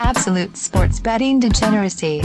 Absolute 0.00 0.56
sports 0.56 1.00
betting 1.00 1.40
degeneracy. 1.40 2.22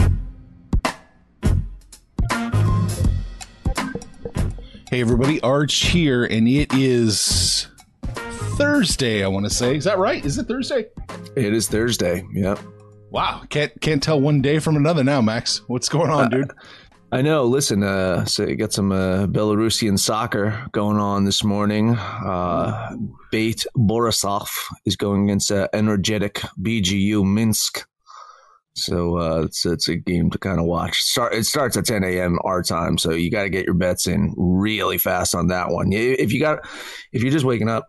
Hey 4.88 5.00
everybody, 5.00 5.40
Arch 5.40 5.74
here, 5.74 6.24
and 6.24 6.46
it 6.46 6.72
is 6.74 7.68
Thursday. 8.56 9.24
I 9.24 9.28
want 9.28 9.46
to 9.46 9.50
say, 9.50 9.76
is 9.76 9.84
that 9.84 9.98
right? 9.98 10.24
Is 10.24 10.36
it 10.36 10.46
Thursday? 10.46 10.86
It 11.34 11.54
is 11.54 11.68
Thursday. 11.68 12.26
Yep. 12.32 12.58
Wow, 13.10 13.42
can't 13.48 13.78
can't 13.80 14.02
tell 14.02 14.20
one 14.20 14.42
day 14.42 14.58
from 14.58 14.76
another 14.76 15.02
now, 15.02 15.20
Max. 15.22 15.62
What's 15.68 15.88
going 15.88 16.10
on, 16.10 16.30
dude? 16.32 16.50
I 17.14 17.20
know. 17.20 17.44
Listen, 17.44 17.82
uh, 17.82 18.24
so 18.24 18.46
you 18.46 18.56
got 18.56 18.72
some 18.72 18.90
uh, 18.90 19.26
Belarusian 19.26 19.98
soccer 19.98 20.66
going 20.72 20.96
on 20.96 21.26
this 21.26 21.44
morning. 21.44 21.94
Uh, 21.94 22.96
Bate 23.30 23.66
Borisov 23.76 24.48
is 24.86 24.96
going 24.96 25.24
against 25.24 25.52
uh, 25.52 25.68
Energetik 25.74 26.38
BGU 26.62 27.22
Minsk. 27.22 27.86
So 28.74 29.18
uh, 29.18 29.42
it's 29.42 29.66
it's 29.66 29.88
a 29.88 29.96
game 29.96 30.30
to 30.30 30.38
kind 30.38 30.58
of 30.58 30.64
watch. 30.64 31.02
Start 31.02 31.34
it 31.34 31.44
starts 31.44 31.76
at 31.76 31.84
10 31.84 32.02
a.m. 32.02 32.38
our 32.44 32.62
time, 32.62 32.96
so 32.96 33.10
you 33.10 33.30
got 33.30 33.42
to 33.42 33.50
get 33.50 33.66
your 33.66 33.74
bets 33.74 34.06
in 34.06 34.32
really 34.38 34.96
fast 34.96 35.34
on 35.34 35.48
that 35.48 35.68
one. 35.68 35.92
If 35.92 36.32
you 36.32 36.40
got 36.40 36.60
if 37.12 37.22
you're 37.22 37.30
just 37.30 37.44
waking 37.44 37.68
up, 37.68 37.84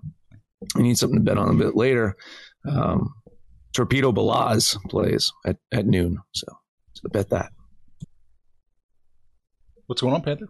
you 0.76 0.84
need 0.84 0.98
something 0.98 1.20
to 1.20 1.24
bet 1.24 1.38
on 1.38 1.50
a 1.50 1.58
bit 1.58 1.78
later. 1.78 2.18
Um, 2.70 3.14
Torpedo 3.74 4.12
Balaz 4.12 4.76
plays 4.90 5.32
at, 5.46 5.56
at 5.72 5.86
noon, 5.86 6.18
so 6.34 6.48
so 6.92 7.08
bet 7.14 7.30
that. 7.30 7.54
What's 9.88 10.02
going 10.02 10.14
on, 10.14 10.22
Panther? 10.22 10.48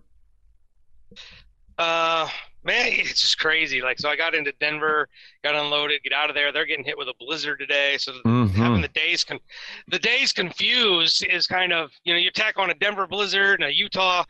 Uh, 1.77 2.27
man, 2.63 2.87
it's 2.91 3.21
just 3.21 3.39
crazy. 3.39 3.81
Like, 3.81 3.99
so 3.99 4.09
I 4.09 4.15
got 4.15 4.35
into 4.35 4.53
Denver, 4.59 5.07
got 5.43 5.55
unloaded, 5.55 6.03
get 6.03 6.13
out 6.13 6.29
of 6.29 6.35
there. 6.35 6.51
They're 6.51 6.65
getting 6.65 6.85
hit 6.85 6.97
with 6.97 7.07
a 7.07 7.13
blizzard 7.19 7.59
today, 7.59 7.97
so 7.97 8.13
Mhm. 8.25 8.51
having 8.51 8.81
the 8.81 8.87
days 8.89 9.23
con- 9.23 9.39
the 9.87 9.99
days 9.99 10.31
confused 10.31 11.25
is 11.25 11.47
kind 11.47 11.73
of 11.73 11.91
you 12.03 12.13
know 12.13 12.19
you 12.19 12.31
tack 12.31 12.57
on 12.57 12.69
a 12.69 12.75
Denver 12.75 13.07
blizzard 13.07 13.59
and 13.61 13.69
a 13.69 13.73
Utah 13.73 14.23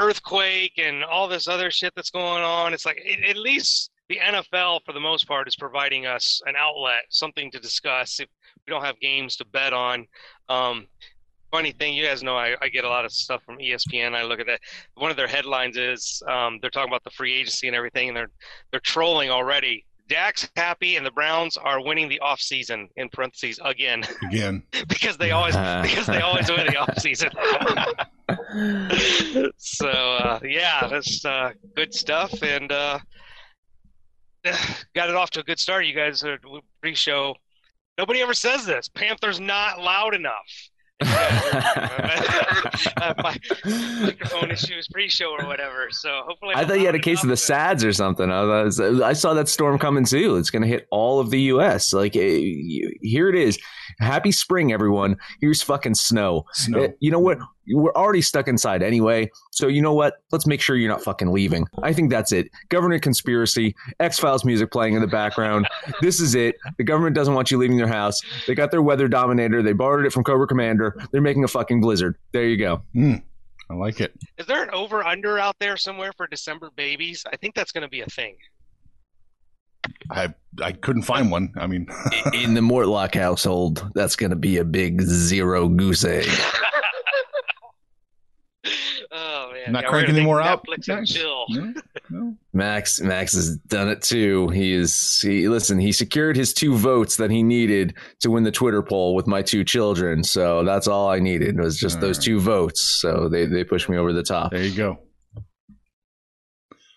earthquake 0.00 0.72
and 0.78 1.04
all 1.04 1.28
this 1.28 1.46
other 1.46 1.70
shit 1.70 1.92
that's 1.94 2.10
going 2.10 2.42
on. 2.42 2.74
It's 2.74 2.84
like 2.84 2.98
it, 3.02 3.24
at 3.28 3.36
least 3.36 3.90
the 4.08 4.18
NFL 4.18 4.80
for 4.84 4.92
the 4.92 5.00
most 5.00 5.26
part 5.26 5.48
is 5.48 5.56
providing 5.56 6.04
us 6.04 6.42
an 6.46 6.54
outlet, 6.56 7.04
something 7.10 7.50
to 7.52 7.60
discuss 7.60 8.20
if 8.20 8.28
we 8.66 8.70
don't 8.72 8.84
have 8.84 8.98
games 9.00 9.36
to 9.36 9.44
bet 9.46 9.72
on. 9.72 10.06
Um, 10.48 10.88
funny 11.54 11.70
thing, 11.70 11.94
you 11.94 12.04
guys 12.04 12.24
know 12.24 12.36
I, 12.36 12.56
I 12.60 12.68
get 12.68 12.82
a 12.84 12.88
lot 12.88 13.04
of 13.04 13.12
stuff 13.12 13.44
from 13.44 13.58
ESPN. 13.58 14.16
I 14.16 14.24
look 14.24 14.40
at 14.40 14.46
that. 14.46 14.58
One 14.96 15.12
of 15.12 15.16
their 15.16 15.28
headlines 15.28 15.76
is 15.76 16.20
um, 16.28 16.58
they're 16.60 16.68
talking 16.68 16.90
about 16.90 17.04
the 17.04 17.10
free 17.10 17.32
agency 17.32 17.68
and 17.68 17.76
everything, 17.76 18.08
and 18.08 18.16
they're 18.16 18.30
they're 18.72 18.80
trolling 18.80 19.30
already. 19.30 19.86
Dak's 20.08 20.50
happy, 20.56 20.96
and 20.96 21.06
the 21.06 21.12
Browns 21.12 21.56
are 21.56 21.80
winning 21.80 22.08
the 22.08 22.18
off 22.18 22.40
season 22.40 22.88
in 22.96 23.08
parentheses 23.08 23.60
again 23.64 24.02
Again, 24.26 24.64
because 24.88 25.16
they 25.16 25.30
always 25.30 25.54
because 25.82 26.06
they 26.06 26.20
always 26.22 26.50
win 26.50 26.66
the 26.66 26.76
off 26.76 26.98
season. 26.98 27.30
so 29.56 29.88
uh, 29.88 30.40
yeah, 30.42 30.88
that's 30.88 31.24
uh, 31.24 31.52
good 31.76 31.94
stuff, 31.94 32.42
and 32.42 32.72
uh, 32.72 32.98
got 34.96 35.08
it 35.08 35.14
off 35.14 35.30
to 35.30 35.40
a 35.40 35.44
good 35.44 35.60
start. 35.60 35.86
You 35.86 35.94
guys 35.94 36.24
are 36.24 36.38
pre-show. 36.82 37.36
Nobody 37.96 38.22
ever 38.22 38.34
says 38.34 38.66
this. 38.66 38.88
Panthers 38.88 39.38
not 39.38 39.80
loud 39.80 40.16
enough. 40.16 40.50
My 43.18 43.36
microphone 44.00 44.50
issues 44.50 44.88
pre-show 44.88 45.30
or 45.30 45.46
whatever. 45.46 45.88
So 45.90 46.22
hopefully, 46.26 46.54
I 46.56 46.64
thought 46.64 46.80
you 46.80 46.86
had 46.86 46.94
a 46.94 47.00
case 47.00 47.22
of 47.22 47.28
the 47.28 47.36
SADS 47.36 47.84
or 47.84 47.92
something. 47.92 48.30
I, 48.30 48.42
was, 48.64 48.80
I 48.80 49.12
saw 49.12 49.34
that 49.34 49.48
storm 49.48 49.78
coming 49.78 50.04
too. 50.04 50.36
It's 50.36 50.50
going 50.50 50.62
to 50.62 50.68
hit 50.68 50.86
all 50.90 51.20
of 51.20 51.30
the 51.30 51.40
U.S. 51.42 51.92
Like 51.92 52.16
eh, 52.16 52.40
here 53.02 53.28
it 53.28 53.34
is. 53.34 53.58
Happy 53.98 54.32
spring, 54.32 54.72
everyone. 54.72 55.16
Here's 55.40 55.62
fucking 55.62 55.94
snow. 55.94 56.44
Snow. 56.52 56.82
Eh, 56.84 56.88
You 57.00 57.10
know 57.10 57.18
what? 57.18 57.38
We're 57.68 57.92
already 57.94 58.20
stuck 58.20 58.46
inside 58.48 58.82
anyway. 58.82 59.30
So 59.52 59.68
you 59.68 59.80
know 59.80 59.94
what? 59.94 60.14
Let's 60.32 60.46
make 60.46 60.60
sure 60.60 60.76
you're 60.76 60.90
not 60.90 61.02
fucking 61.02 61.32
leaving. 61.32 61.66
I 61.82 61.92
think 61.94 62.10
that's 62.10 62.30
it. 62.32 62.48
Government 62.68 63.02
conspiracy. 63.02 63.74
X 64.00 64.18
Files 64.18 64.44
music 64.44 64.70
playing 64.70 64.94
in 64.94 65.00
the 65.00 65.06
background. 65.06 65.66
this 66.02 66.20
is 66.20 66.34
it. 66.34 66.56
The 66.76 66.84
government 66.84 67.14
doesn't 67.14 67.34
want 67.34 67.50
you 67.50 67.56
leaving 67.58 67.76
their 67.78 67.86
house. 67.88 68.20
They 68.46 68.54
got 68.54 68.70
their 68.70 68.82
weather 68.82 69.08
dominator. 69.08 69.62
They 69.62 69.72
borrowed 69.72 70.04
it 70.04 70.12
from 70.12 70.24
Cobra 70.24 70.46
Commander. 70.46 70.94
They're 71.12 71.22
making 71.22 71.44
a 71.44 71.48
fucking 71.48 71.80
blizzard. 71.80 72.16
There 72.32 72.46
you 72.46 72.58
go. 72.58 72.82
Mm, 72.94 73.22
I 73.70 73.74
like 73.74 74.00
it. 74.02 74.12
Is 74.36 74.44
there 74.46 74.62
an 74.62 74.70
over/under 74.74 75.38
out 75.38 75.56
there 75.58 75.78
somewhere 75.78 76.12
for 76.16 76.26
December 76.26 76.70
babies? 76.76 77.24
I 77.32 77.36
think 77.36 77.54
that's 77.54 77.72
going 77.72 77.82
to 77.82 77.88
be 77.88 78.02
a 78.02 78.06
thing. 78.06 78.36
I 80.10 80.34
I 80.62 80.72
couldn't 80.72 81.02
find 81.02 81.30
one. 81.30 81.52
I 81.56 81.66
mean, 81.66 81.86
In 82.32 82.54
the 82.54 82.60
Mortlock 82.60 83.14
household, 83.14 83.90
that's 83.94 84.16
going 84.16 84.30
to 84.30 84.36
be 84.36 84.58
a 84.58 84.64
big 84.64 85.00
zero 85.02 85.68
goose 85.68 86.04
egg. 86.04 86.28
Oh 89.16 89.50
man, 89.52 89.72
not 89.72 89.82
Yeah, 89.82 89.88
we're 89.88 89.90
cranking 89.90 90.14
gonna 90.14 90.18
any 90.20 90.26
more 90.26 90.38
take 90.40 90.46
out. 90.50 90.66
Netflix 90.66 90.88
and 90.88 90.98
Max? 90.98 91.12
chill. 91.12 91.44
No? 91.50 91.72
No? 92.10 92.36
Max 92.52 93.00
Max 93.00 93.32
has 93.34 93.56
done 93.58 93.88
it 93.88 94.02
too. 94.02 94.48
He 94.48 94.72
is 94.72 95.20
he 95.20 95.48
listen, 95.48 95.78
he 95.78 95.92
secured 95.92 96.36
his 96.36 96.52
two 96.52 96.74
votes 96.76 97.16
that 97.16 97.30
he 97.30 97.42
needed 97.42 97.94
to 98.20 98.30
win 98.30 98.42
the 98.44 98.50
Twitter 98.50 98.82
poll 98.82 99.14
with 99.14 99.26
my 99.26 99.42
two 99.42 99.64
children. 99.64 100.22
So 100.24 100.64
that's 100.64 100.86
all 100.88 101.08
I 101.10 101.18
needed 101.18 101.58
was 101.58 101.78
just 101.78 102.00
those 102.00 102.18
two 102.18 102.40
votes. 102.40 102.98
So 103.00 103.28
they 103.28 103.46
they 103.46 103.64
pushed 103.64 103.88
me 103.88 103.96
over 103.96 104.12
the 104.12 104.22
top. 104.22 104.50
There 104.52 104.62
you 104.64 104.74
go. 104.74 104.98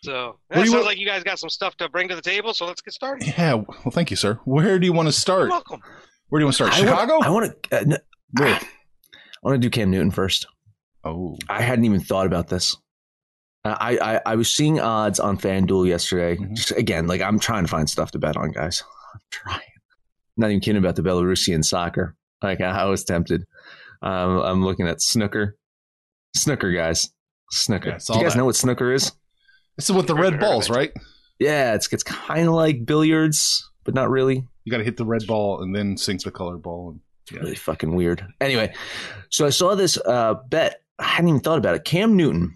So 0.03 0.40
What 0.47 0.56
do 0.56 0.59
that 0.62 0.66
sounds 0.68 0.74
want- 0.74 0.85
like 0.85 0.97
you 1.00 1.06
guys 1.06 1.24
got 1.24 1.40
some 1.40 1.50
stuff 1.50 1.75
to 1.78 1.90
bring 1.90 2.08
to 2.09 2.16
the 2.16 2.22
table. 2.22 2.53
So 2.53 2.66
let's 2.66 2.81
get 2.81 2.94
started. 2.94 3.28
Yeah. 3.28 3.56
Well, 3.56 3.91
thank 3.91 4.12
you, 4.12 4.18
sir. 4.18 4.40
Where 4.46 4.80
do 4.80 4.85
you 4.85 4.94
want 4.94 5.06
to 5.08 5.09
You're 5.09 5.13
start? 5.13 5.50
welcome. 5.50 5.81
Where 6.30 6.40
do 6.40 6.44
you 6.44 6.46
want 6.47 6.56
to 6.58 6.63
start? 6.66 6.74
I 6.74 6.80
wanna- 6.80 6.91
Chicago. 6.91 7.19
I 7.25 7.30
want 7.30 7.63
to 7.72 7.78
uh, 7.80 7.84
no, 7.85 7.97
Where? 8.40 8.56
I 8.56 8.59
want 9.41 9.56
to 9.62 9.66
do 9.66 9.69
Cam 9.69 9.90
Newton 9.91 10.12
first. 10.12 10.46
Oh, 11.03 11.38
I 11.50 11.62
hadn't 11.62 11.85
even 11.85 12.00
thought 12.02 12.25
about 12.25 12.47
this. 12.50 12.75
I, 13.66 13.97
I, 14.02 14.22
I 14.25 14.35
was 14.35 14.50
seeing 14.52 14.80
odds 14.80 15.19
on 15.19 15.38
FanDuel 15.38 15.88
yesterday. 15.88 16.38
Mhm. 16.38 16.53
Just, 16.56 16.72
again, 16.72 17.08
like 17.08 17.22
I'm 17.22 17.38
trying 17.40 17.66
to 17.66 17.69
find 17.69 17.90
stuff 17.90 18.12
to 18.12 18.19
bet 18.19 18.38
on, 18.38 18.52
guys. 18.52 18.84
I'm 19.14 19.19
trying. 19.29 19.62
Not 20.38 20.52
even 20.52 20.62
kidding 20.62 20.78
about 20.81 20.96
the 20.96 21.02
Belarusian 21.02 21.66
soccer. 21.66 22.16
Like 22.41 22.62
I, 22.62 22.69
I 22.81 22.85
was 22.85 23.03
tempted. 23.03 23.44
Um, 24.02 24.40
I'm 24.40 24.64
looking 24.64 24.88
at 24.88 25.02
snooker. 25.02 25.58
Snooker, 26.35 26.72
guys. 26.72 27.09
Snooker. 27.52 27.90
Yeah, 27.90 27.97
Do 28.08 28.14
you 28.19 28.24
guys 28.24 28.34
that. 28.34 28.38
know 28.38 28.46
what 28.46 28.56
snooker 28.56 28.94
is? 28.94 29.12
This 29.78 29.90
is 29.90 29.96
with 29.96 30.08
the 30.08 30.16
red 30.16 30.40
balls, 30.40 30.70
right? 30.70 30.92
Yeah, 31.40 31.76
it's 31.76 31.92
it's 31.94 32.04
kind 32.04 32.48
of 32.48 32.54
like 32.54 32.86
billiards, 32.86 33.70
but 33.84 33.94
not 33.94 34.10
really. 34.10 34.46
You 34.66 34.72
got 34.72 34.80
to 34.80 34.84
hit 34.84 34.98
the 34.98 35.06
red 35.06 35.26
ball 35.28 35.62
and 35.62 35.76
then 35.76 35.98
sink 35.98 36.24
the 36.24 36.32
colored 36.32 36.62
ball. 36.62 36.92
And, 36.92 37.00
yeah. 37.32 37.40
really 37.40 37.56
fucking 37.56 37.94
weird. 37.94 38.26
Anyway, 38.42 38.74
so 39.30 39.46
I 39.46 39.50
saw 39.50 39.76
this 39.76 39.98
uh, 40.06 40.36
bet. 40.50 40.82
I 41.00 41.06
hadn't 41.06 41.30
even 41.30 41.42
thought 41.42 41.58
about 41.58 41.76
it. 41.76 41.84
Cam 41.84 42.16
Newton, 42.16 42.54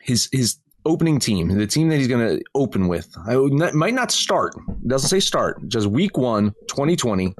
his 0.00 0.28
his 0.32 0.58
opening 0.84 1.18
team, 1.18 1.48
the 1.48 1.66
team 1.66 1.88
that 1.88 1.98
he's 1.98 2.08
going 2.08 2.38
to 2.38 2.42
open 2.54 2.88
with, 2.88 3.14
I 3.26 3.34
not, 3.34 3.74
might 3.74 3.94
not 3.94 4.10
start. 4.10 4.54
It 4.56 4.88
doesn't 4.88 5.08
say 5.08 5.20
start. 5.20 5.66
Just 5.68 5.86
week 5.86 6.16
one, 6.16 6.52
2020, 6.68 7.34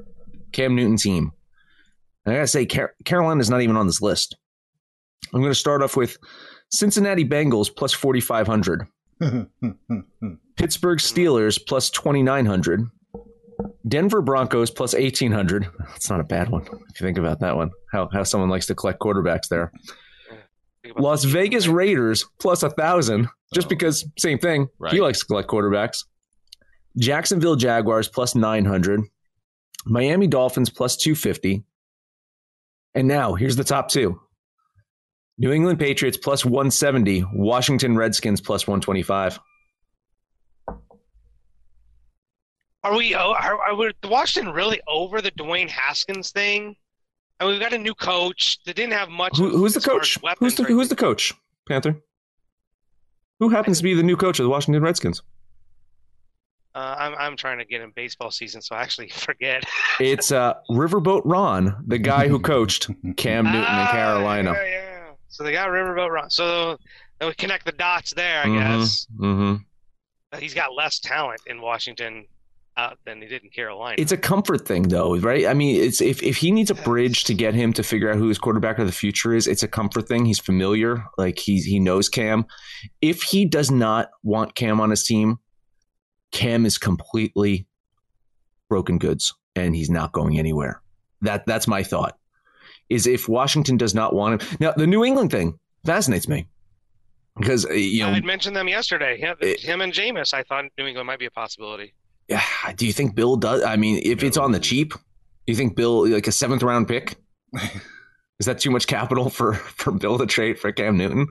Cam 0.51 0.75
Newton 0.75 0.97
team. 0.97 1.31
And 2.25 2.33
I 2.33 2.37
gotta 2.37 2.47
say, 2.47 2.65
Car- 2.65 2.93
is 3.39 3.49
not 3.49 3.61
even 3.61 3.77
on 3.77 3.87
this 3.87 4.01
list. 4.01 4.37
I'm 5.33 5.41
going 5.41 5.51
to 5.51 5.55
start 5.55 5.81
off 5.81 5.95
with 5.95 6.17
Cincinnati 6.71 7.25
Bengals 7.25 7.73
plus 7.75 7.93
4,500, 7.93 8.87
Pittsburgh 10.55 10.99
Steelers 10.99 11.59
plus 11.67 11.89
2,900. 11.89 12.87
Denver 13.87 14.21
Broncos 14.21 14.71
plus 14.71 14.93
1800. 14.93 15.67
That's 15.79 16.09
not 16.09 16.19
a 16.19 16.23
bad 16.23 16.49
one 16.49 16.63
if 16.63 16.99
you 16.99 17.05
think 17.05 17.17
about 17.19 17.39
that 17.41 17.55
one. 17.55 17.69
How, 17.91 18.09
how 18.11 18.23
someone 18.23 18.49
likes 18.49 18.65
to 18.67 18.75
collect 18.75 18.99
quarterbacks 18.99 19.47
there. 19.49 19.71
Las 20.97 21.23
Vegas 21.25 21.67
Raiders 21.67 22.25
plus 22.39 22.63
a 22.63 22.69
thousand, 22.71 23.27
just 23.53 23.67
Oh. 23.67 23.69
because 23.69 24.03
same 24.17 24.39
thing. 24.39 24.67
Right. 24.79 24.93
He 24.93 25.01
likes 25.01 25.19
to 25.19 25.25
collect 25.25 25.47
quarterbacks. 25.49 26.05
Jacksonville 26.97 27.55
Jaguars 27.55 28.07
plus 28.07 28.33
900. 28.33 29.01
Miami 29.85 30.27
Dolphins 30.27 30.69
plus 30.71 30.95
250. 30.97 31.63
And 32.95 33.07
now 33.07 33.35
here's 33.35 33.55
the 33.55 33.63
top 33.63 33.89
two 33.89 34.19
New 35.41 35.51
England 35.51 35.79
Patriots 35.79 36.17
plus 36.17 36.45
170. 36.45 37.25
Washington 37.33 37.97
Redskins 37.97 38.39
plus 38.39 38.67
125. 38.67 39.39
Are 42.83 42.95
we? 42.95 43.15
Are, 43.15 43.35
are 43.35 43.75
we, 43.75 43.91
Washington 44.03 44.53
really 44.53 44.79
over 44.87 45.19
the 45.19 45.31
Dwayne 45.31 45.67
Haskins 45.67 46.29
thing? 46.29 46.75
And 47.39 47.49
we've 47.49 47.59
got 47.59 47.73
a 47.73 47.77
new 47.79 47.95
coach 47.95 48.59
that 48.65 48.75
didn't 48.75 48.93
have 48.93 49.09
much. 49.09 49.35
Who, 49.39 49.49
who's 49.49 49.73
the 49.73 49.79
as 49.79 49.85
far 49.85 49.99
as 49.99 50.15
coach? 50.15 50.37
Who's 50.37 50.55
the 50.55 50.63
Who's 50.63 50.89
the 50.89 50.95
coach? 50.95 51.33
Panther. 51.67 51.95
Who 53.39 53.49
happens 53.49 53.79
to 53.79 53.83
be 53.83 53.95
the 53.95 54.03
new 54.03 54.17
coach 54.17 54.39
of 54.39 54.43
the 54.43 54.49
Washington 54.49 54.83
Redskins? 54.83 55.23
Uh, 56.75 56.95
I'm 56.99 57.15
I'm 57.15 57.35
trying 57.35 57.57
to 57.57 57.65
get 57.65 57.81
in 57.81 57.91
baseball 57.95 58.29
season, 58.29 58.61
so 58.61 58.75
I 58.75 58.83
actually 58.83 59.09
forget. 59.13 59.63
It's 59.99 60.31
uh, 60.31 60.53
Riverboat 60.69 61.23
Ron, 61.25 61.83
the 61.87 61.97
guy 61.97 62.27
who 62.27 62.39
coached 62.53 62.91
Cam 63.17 63.45
Newton 63.45 63.59
in 63.61 63.65
Ah, 63.67 63.89
Carolina. 63.91 64.53
Yeah, 64.53 64.65
yeah. 64.65 64.80
So 65.31 65.43
they 65.43 65.51
got 65.51 65.69
Riverboat 65.69 66.09
Ron. 66.11 66.29
So 66.29 66.77
then 67.19 67.29
we 67.29 67.33
connect 67.33 67.65
the 67.65 67.71
dots 67.71 68.13
there, 68.13 68.43
I 68.43 68.47
Mhm, 68.47 68.59
guess. 68.79 69.07
mhm. 69.19 69.59
He's 70.39 70.53
got 70.53 70.73
less 70.75 70.99
talent 70.99 71.41
in 71.47 71.61
Washington 71.61 72.25
uh, 72.77 72.91
than 73.05 73.21
he 73.21 73.27
did 73.27 73.43
in 73.43 73.49
Carolina. 73.49 73.95
It's 73.97 74.13
a 74.13 74.17
comfort 74.17 74.65
thing, 74.65 74.83
though, 74.83 75.17
right? 75.17 75.45
I 75.45 75.53
mean, 75.53 75.81
it's 75.81 75.99
if, 76.01 76.23
if 76.23 76.37
he 76.37 76.51
needs 76.51 76.71
a 76.71 76.75
bridge 76.75 77.25
to 77.25 77.33
get 77.33 77.53
him 77.53 77.73
to 77.73 77.83
figure 77.83 78.09
out 78.09 78.15
who 78.15 78.29
his 78.29 78.37
quarterback 78.39 78.79
of 78.79 78.85
the 78.85 78.93
future 78.93 79.33
is, 79.33 79.45
it's 79.45 79.61
a 79.61 79.67
comfort 79.67 80.07
thing. 80.07 80.25
He's 80.25 80.39
familiar, 80.39 81.03
like 81.17 81.37
he's 81.37 81.65
he 81.65 81.79
knows 81.79 82.07
Cam. 82.07 82.45
If 83.01 83.23
he 83.23 83.45
does 83.45 83.69
not 83.71 84.09
want 84.23 84.55
Cam 84.55 84.79
on 84.79 84.89
his 84.89 85.03
team, 85.03 85.39
Cam 86.31 86.65
is 86.65 86.77
completely 86.77 87.67
broken 88.69 88.97
goods, 88.97 89.33
and 89.53 89.75
he's 89.75 89.89
not 89.89 90.13
going 90.13 90.39
anywhere. 90.39 90.81
That 91.21 91.45
that's 91.45 91.67
my 91.67 91.83
thought. 91.83 92.17
Is 92.91 93.07
if 93.07 93.29
Washington 93.29 93.77
does 93.77 93.95
not 93.95 94.13
want 94.13 94.41
him 94.41 94.57
now, 94.59 94.73
the 94.75 94.85
New 94.85 95.03
England 95.05 95.31
thing 95.31 95.57
fascinates 95.85 96.27
me 96.27 96.47
because 97.37 97.65
uh, 97.65 97.71
you 97.71 98.03
I 98.03 98.07
know 98.09 98.13
had 98.15 98.25
mentioned 98.25 98.55
them 98.55 98.67
yesterday. 98.67 99.17
Him, 99.17 99.35
It- 99.39 99.61
him 99.61 99.79
and 99.81 99.93
Jameis, 99.93 100.33
I 100.33 100.43
thought 100.43 100.65
New 100.77 100.85
England 100.85 101.07
might 101.07 101.19
be 101.19 101.25
a 101.25 101.31
possibility. 101.31 101.93
Yeah, 102.27 102.43
do 102.75 102.85
you 102.85 102.93
think 102.93 103.15
Bill 103.15 103.35
does? 103.37 103.63
I 103.63 103.75
mean, 103.77 104.01
if 104.03 104.23
it's 104.23 104.37
on 104.37 104.51
the 104.51 104.59
cheap, 104.59 104.93
do 104.93 104.99
you 105.47 105.55
think 105.55 105.75
Bill 105.75 106.07
like 106.07 106.27
a 106.27 106.31
seventh 106.31 106.63
round 106.63 106.87
pick? 106.87 107.15
Is 108.39 108.45
that 108.47 108.59
too 108.59 108.71
much 108.71 108.87
capital 108.87 109.29
for 109.29 109.53
for 109.53 109.91
Bill 109.91 110.17
to 110.17 110.25
trade 110.25 110.59
for 110.59 110.71
Cam 110.71 110.97
Newton? 110.97 111.27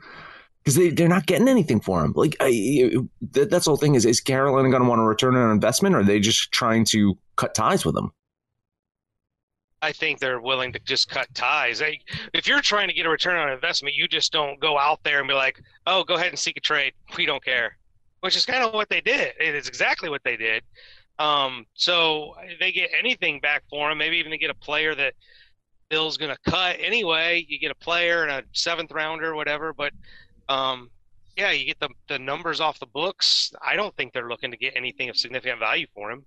Because 0.62 0.76
they 0.76 0.90
they're 0.90 1.08
not 1.08 1.26
getting 1.26 1.48
anything 1.48 1.80
for 1.80 2.04
him. 2.04 2.12
Like 2.14 2.36
I, 2.40 2.90
that, 3.32 3.50
that's 3.50 3.64
the 3.64 3.70
whole 3.70 3.76
thing. 3.76 3.94
Is 3.96 4.04
is 4.06 4.20
Carolina 4.20 4.70
going 4.70 4.82
to 4.82 4.88
want 4.88 5.00
to 5.00 5.04
return 5.04 5.36
an 5.36 5.50
investment, 5.50 5.94
or 5.94 6.00
are 6.00 6.04
they 6.04 6.20
just 6.20 6.52
trying 6.52 6.84
to 6.86 7.18
cut 7.36 7.54
ties 7.54 7.84
with 7.84 7.96
him? 7.96 8.12
I 9.82 9.92
think 9.92 10.18
they're 10.18 10.40
willing 10.40 10.72
to 10.74 10.78
just 10.80 11.08
cut 11.08 11.32
ties. 11.34 11.78
They, 11.78 12.00
if 12.34 12.46
you're 12.46 12.60
trying 12.60 12.88
to 12.88 12.94
get 12.94 13.06
a 13.06 13.10
return 13.10 13.36
on 13.36 13.50
investment, 13.50 13.94
you 13.94 14.08
just 14.08 14.32
don't 14.32 14.60
go 14.60 14.78
out 14.78 15.02
there 15.04 15.20
and 15.20 15.28
be 15.28 15.34
like, 15.34 15.60
"Oh, 15.86 16.04
go 16.04 16.14
ahead 16.14 16.28
and 16.28 16.38
seek 16.38 16.56
a 16.56 16.60
trade. 16.60 16.92
We 17.16 17.26
don't 17.26 17.42
care," 17.42 17.76
which 18.20 18.36
is 18.36 18.44
kind 18.44 18.62
of 18.62 18.74
what 18.74 18.88
they 18.88 19.00
did. 19.00 19.34
It 19.40 19.54
is 19.54 19.68
exactly 19.68 20.10
what 20.10 20.22
they 20.24 20.36
did. 20.36 20.62
Um, 21.18 21.66
so 21.74 22.34
they 22.58 22.72
get 22.72 22.90
anything 22.98 23.40
back 23.40 23.62
for 23.70 23.90
him. 23.90 23.98
Maybe 23.98 24.16
even 24.18 24.30
they 24.30 24.38
get 24.38 24.50
a 24.50 24.54
player 24.54 24.94
that 24.94 25.14
Bill's 25.90 26.16
going 26.16 26.34
to 26.34 26.50
cut 26.50 26.76
anyway. 26.80 27.44
You 27.46 27.58
get 27.58 27.70
a 27.70 27.74
player 27.74 28.22
and 28.22 28.30
a 28.30 28.42
seventh 28.52 28.90
rounder, 28.92 29.34
whatever. 29.34 29.72
But 29.72 29.92
um, 30.48 30.90
yeah, 31.36 31.50
you 31.50 31.66
get 31.66 31.80
the 31.80 31.88
the 32.08 32.18
numbers 32.18 32.60
off 32.60 32.78
the 32.78 32.86
books. 32.86 33.52
I 33.62 33.76
don't 33.76 33.94
think 33.96 34.12
they're 34.12 34.28
looking 34.28 34.50
to 34.50 34.56
get 34.56 34.74
anything 34.76 35.08
of 35.08 35.16
significant 35.16 35.58
value 35.58 35.86
for 35.94 36.10
him. 36.10 36.24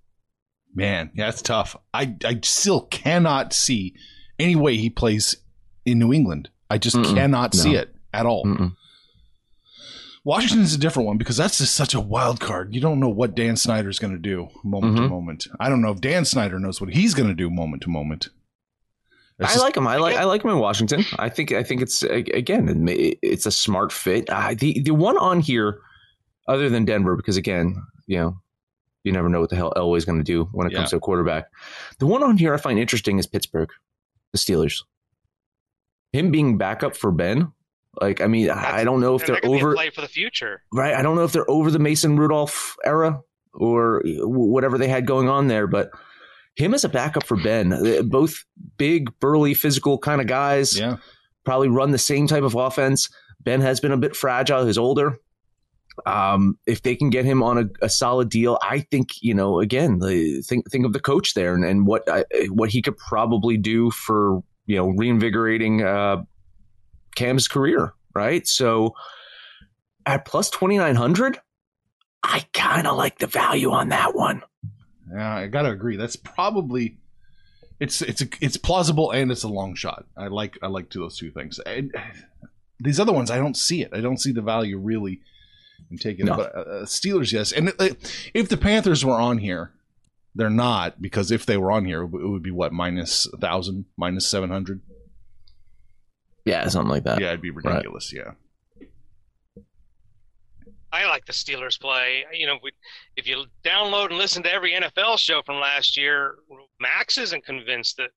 Man, 0.74 1.10
yeah, 1.14 1.26
that's 1.26 1.42
tough. 1.42 1.76
I 1.92 2.16
I 2.24 2.40
still 2.42 2.82
cannot 2.82 3.52
see 3.52 3.94
any 4.38 4.56
way 4.56 4.76
he 4.76 4.90
plays 4.90 5.36
in 5.84 5.98
New 5.98 6.12
England. 6.12 6.48
I 6.68 6.78
just 6.78 6.96
Mm-mm. 6.96 7.14
cannot 7.14 7.54
see 7.54 7.74
it 7.76 7.94
at 8.12 8.26
all. 8.26 8.44
Mm-mm. 8.44 8.74
Washington's 10.24 10.74
a 10.74 10.78
different 10.78 11.06
one 11.06 11.18
because 11.18 11.36
that's 11.36 11.58
just 11.58 11.74
such 11.74 11.94
a 11.94 12.00
wild 12.00 12.40
card. 12.40 12.74
You 12.74 12.80
don't 12.80 12.98
know 12.98 13.10
what 13.10 13.34
Dan 13.34 13.56
Snyder's 13.56 13.98
going 13.98 14.14
to 14.14 14.18
do 14.18 14.48
moment 14.64 14.96
to 14.96 15.02
Mhm. 15.02 15.10
moment. 15.10 15.46
I 15.60 15.68
don't 15.68 15.82
know 15.82 15.90
if 15.90 16.00
Dan 16.00 16.24
Snyder 16.24 16.58
knows 16.58 16.80
what 16.80 16.90
he's 16.94 17.12
going 17.12 17.28
to 17.28 17.34
do 17.34 17.50
moment 17.50 17.82
to 17.82 17.90
moment. 17.90 18.30
It's 19.38 19.50
I 19.50 19.52
just- 19.52 19.60
like 19.64 19.76
him. 19.76 19.86
I 19.86 19.96
like 19.96 20.16
I 20.16 20.24
like 20.24 20.42
him 20.42 20.50
in 20.50 20.58
Washington. 20.58 21.04
I 21.18 21.28
think 21.28 21.52
I 21.52 21.62
think 21.62 21.82
it's 21.82 22.02
again 22.04 22.86
it's 22.88 23.46
a 23.46 23.50
smart 23.50 23.92
fit. 23.92 24.30
Uh, 24.30 24.54
the 24.58 24.80
the 24.80 24.92
one 24.94 25.18
on 25.18 25.40
here, 25.40 25.78
other 26.48 26.70
than 26.70 26.84
Denver, 26.86 27.16
because 27.16 27.36
again, 27.36 27.76
you 28.06 28.16
know, 28.18 28.36
you 29.04 29.12
never 29.12 29.28
know 29.28 29.40
what 29.40 29.50
the 29.50 29.56
hell 29.56 29.72
Elway's 29.76 30.04
going 30.04 30.18
to 30.18 30.24
do 30.24 30.44
when 30.52 30.66
it 30.66 30.72
Yeah. 30.72 30.78
comes 30.80 30.90
to 30.90 30.96
a 30.96 31.00
quarterback. 31.00 31.46
The 31.98 32.06
one 32.06 32.22
on 32.22 32.36
here 32.38 32.52
I 32.54 32.56
find 32.56 32.78
interesting 32.78 33.18
is 33.18 33.26
Pittsburgh, 33.26 33.70
the 34.32 34.38
Steelers. 34.38 34.82
Him 36.12 36.30
being 36.30 36.58
backup 36.58 36.96
for 36.96 37.10
Ben, 37.10 37.52
like 38.00 38.20
I 38.20 38.26
mean, 38.26 38.50
I 38.50 38.84
don't 38.84 39.00
know 39.00 39.14
if 39.16 39.26
they're 39.26 39.36
that 39.36 39.42
could 39.42 39.52
be 39.52 39.58
a 39.58 39.60
over 39.60 39.74
play 39.74 39.90
for 39.90 40.00
the 40.00 40.08
future. 40.08 40.62
right. 40.72 40.94
I 40.94 41.02
don't 41.02 41.16
know 41.16 41.24
if 41.24 41.32
they're 41.32 41.48
over 41.50 41.70
the 41.70 41.78
Mason 41.78 42.16
Rudolph 42.16 42.76
era 42.84 43.20
or 43.52 44.02
whatever 44.04 44.78
they 44.78 44.88
had 44.88 45.06
going 45.06 45.28
on 45.28 45.48
there, 45.48 45.66
but 45.66 45.90
him 46.56 46.72
as 46.72 46.84
a 46.84 46.88
backup 46.88 47.24
for 47.24 47.36
Ben, 47.36 48.08
both 48.08 48.44
big, 48.78 49.10
burly, 49.18 49.54
physical 49.54 49.98
kind 49.98 50.20
of 50.20 50.26
guys, 50.28 50.78
yeah. 50.78 50.96
probably 51.44 51.68
run 51.68 51.90
the 51.90 51.98
same 51.98 52.26
type 52.28 52.44
of 52.44 52.54
offense. 52.54 53.08
Ben 53.42 53.60
has 53.60 53.80
been 53.80 53.92
a 53.92 53.96
bit 53.96 54.14
fragile; 54.16 54.64
he's 54.66 54.78
older. 54.78 55.18
Um, 56.06 56.58
if 56.66 56.82
they 56.82 56.96
can 56.96 57.10
get 57.10 57.24
him 57.24 57.42
on 57.42 57.58
a, 57.58 57.86
a 57.86 57.88
solid 57.88 58.28
deal, 58.28 58.58
I 58.62 58.80
think 58.80 59.22
you 59.22 59.34
know. 59.34 59.60
Again, 59.60 59.98
the, 59.98 60.42
think 60.42 60.70
think 60.70 60.84
of 60.84 60.92
the 60.92 61.00
coach 61.00 61.34
there 61.34 61.54
and, 61.54 61.64
and 61.64 61.86
what 61.86 62.08
I, 62.08 62.24
what 62.50 62.70
he 62.70 62.82
could 62.82 62.96
probably 62.96 63.56
do 63.56 63.90
for 63.90 64.42
you 64.66 64.76
know 64.76 64.88
reinvigorating 64.88 65.82
uh, 65.82 66.22
Cam's 67.14 67.48
career. 67.48 67.94
Right, 68.14 68.46
so 68.46 68.94
at 70.06 70.24
plus 70.24 70.50
twenty 70.50 70.78
nine 70.78 70.96
hundred, 70.96 71.40
I 72.22 72.44
kind 72.52 72.86
of 72.86 72.96
like 72.96 73.18
the 73.18 73.26
value 73.26 73.70
on 73.70 73.88
that 73.88 74.14
one. 74.14 74.42
Yeah, 75.12 75.36
I 75.36 75.46
gotta 75.46 75.70
agree. 75.70 75.96
That's 75.96 76.16
probably 76.16 76.98
it's 77.80 78.02
it's 78.02 78.22
a, 78.22 78.28
it's 78.40 78.56
plausible 78.56 79.10
and 79.10 79.30
it's 79.30 79.42
a 79.42 79.48
long 79.48 79.74
shot. 79.74 80.06
I 80.16 80.28
like 80.28 80.58
I 80.62 80.68
like 80.68 80.90
those 80.90 81.16
two 81.16 81.30
things. 81.30 81.60
These 82.80 83.00
other 83.00 83.12
ones, 83.12 83.30
I 83.30 83.38
don't 83.38 83.56
see 83.56 83.82
it. 83.82 83.90
I 83.92 84.00
don't 84.00 84.20
see 84.20 84.32
the 84.32 84.42
value 84.42 84.78
really 84.78 85.20
in 85.90 85.98
taking 85.98 86.26
No. 86.26 86.34
it. 86.34 86.36
But 86.36 86.56
uh, 86.56 86.82
Steelers, 86.84 87.32
yes. 87.32 87.52
And 87.52 87.72
uh, 87.78 87.90
if 88.32 88.48
the 88.48 88.56
Panthers 88.56 89.04
were 89.04 89.20
on 89.20 89.38
here, 89.38 89.72
they're 90.34 90.50
not 90.50 91.00
because 91.00 91.30
if 91.30 91.46
they 91.46 91.56
were 91.56 91.70
on 91.70 91.84
here, 91.84 92.02
it 92.02 92.10
would 92.10 92.42
be 92.42 92.50
what 92.50 92.72
minus 92.72 93.26
a 93.32 93.36
thousand, 93.36 93.84
minus 93.96 94.28
seven 94.28 94.50
hundred. 94.50 94.80
Yeah, 96.44 96.66
something 96.68 96.90
like 96.90 97.04
that. 97.04 97.20
Yeah, 97.20 97.28
it'd 97.28 97.40
be 97.40 97.50
ridiculous. 97.50 98.12
Yeah. 98.12 98.32
I 100.92 101.06
like 101.06 101.26
the 101.26 101.32
Steelers 101.32 101.80
play. 101.80 102.24
You 102.32 102.46
know, 102.46 102.58
we, 102.62 102.70
if 103.16 103.26
you 103.26 103.46
download 103.64 104.10
and 104.10 104.18
listen 104.18 104.42
to 104.44 104.52
every 104.52 104.72
NFL 104.72 105.18
show 105.18 105.42
from 105.44 105.56
last 105.56 105.96
year, 105.96 106.36
Max 106.80 107.18
isn't 107.18 107.44
convinced 107.44 107.96
that 107.96 108.10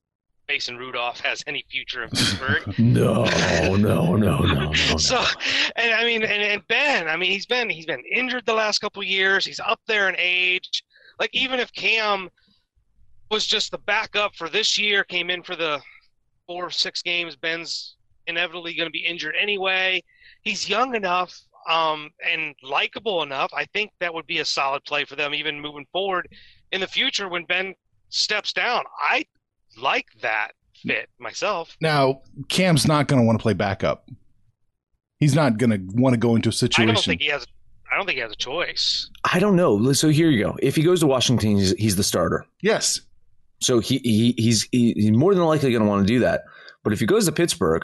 Mason 0.47 0.77
Rudolph 0.77 1.19
has 1.21 1.43
any 1.45 1.65
future 1.69 2.03
in 2.03 2.09
Pittsburgh. 2.09 2.63
No, 2.79 3.25
no, 3.75 3.75
no, 3.75 4.15
no, 4.15 4.39
no. 4.39 4.73
so, 4.97 5.23
and 5.75 5.93
I 5.93 6.05
mean, 6.05 6.23
and, 6.23 6.41
and 6.41 6.67
Ben, 6.67 7.07
I 7.07 7.17
mean, 7.17 7.31
he's 7.31 7.45
been 7.45 7.69
he's 7.69 7.85
been 7.85 8.03
injured 8.11 8.45
the 8.45 8.53
last 8.53 8.79
couple 8.79 9.01
of 9.01 9.07
years. 9.07 9.45
He's 9.45 9.59
up 9.59 9.81
there 9.87 10.07
in 10.09 10.15
age. 10.17 10.83
Like 11.19 11.31
even 11.33 11.59
if 11.59 11.71
Cam 11.73 12.29
was 13.29 13.45
just 13.45 13.71
the 13.71 13.77
backup 13.79 14.35
for 14.35 14.47
this 14.47 14.77
year, 14.77 15.03
came 15.03 15.29
in 15.29 15.43
for 15.43 15.55
the 15.55 15.81
four 16.45 16.67
or 16.67 16.71
six 16.71 17.01
games, 17.01 17.35
Ben's 17.35 17.95
inevitably 18.27 18.73
going 18.73 18.87
to 18.87 18.91
be 18.91 19.05
injured 19.05 19.35
anyway. 19.39 20.01
He's 20.43 20.69
young 20.69 20.95
enough 20.95 21.37
um, 21.69 22.09
and 22.31 22.55
likable 22.63 23.23
enough. 23.23 23.51
I 23.53 23.65
think 23.65 23.91
that 23.99 24.13
would 24.13 24.27
be 24.27 24.39
a 24.39 24.45
solid 24.45 24.83
play 24.85 25.03
for 25.03 25.15
them, 25.15 25.33
even 25.33 25.59
moving 25.59 25.85
forward 25.91 26.29
in 26.71 26.81
the 26.81 26.87
future 26.87 27.27
when 27.27 27.45
Ben 27.45 27.73
steps 28.09 28.53
down. 28.53 28.83
I 28.97 29.25
like 29.77 30.07
that 30.21 30.51
fit 30.75 31.09
myself. 31.19 31.75
Now 31.81 32.21
Cam's 32.49 32.87
not 32.87 33.07
going 33.07 33.21
to 33.21 33.25
want 33.25 33.39
to 33.39 33.43
play 33.43 33.53
backup. 33.53 34.09
He's 35.19 35.33
not 35.33 35.57
going 35.57 35.71
to 35.71 35.79
want 35.99 36.13
to 36.13 36.17
go 36.17 36.35
into 36.35 36.49
a 36.49 36.51
situation. 36.51 36.91
I 36.91 36.93
don't 36.93 37.03
think 37.03 37.21
he 37.21 37.27
has. 37.29 37.45
I 37.91 37.95
don't 37.95 38.05
think 38.05 38.17
he 38.17 38.21
has 38.21 38.31
a 38.31 38.35
choice. 38.35 39.09
I 39.23 39.39
don't 39.39 39.55
know. 39.55 39.93
So 39.93 40.09
here 40.09 40.29
you 40.29 40.43
go. 40.43 40.57
If 40.61 40.75
he 40.75 40.83
goes 40.83 40.99
to 40.99 41.07
Washington, 41.07 41.57
he's, 41.57 41.71
he's 41.71 41.95
the 41.95 42.03
starter. 42.03 42.45
yes. 42.61 43.01
So 43.59 43.79
he, 43.79 43.97
he 44.03 44.35
he's 44.37 44.67
he, 44.71 44.93
he's 44.93 45.11
more 45.11 45.33
than 45.33 45.43
likely 45.43 45.71
going 45.71 45.81
to 45.81 45.87
want 45.87 46.05
to 46.05 46.13
do 46.13 46.19
that. 46.19 46.43
But 46.83 46.93
if 46.93 46.99
he 46.99 47.07
goes 47.07 47.25
to 47.25 47.31
Pittsburgh, 47.31 47.83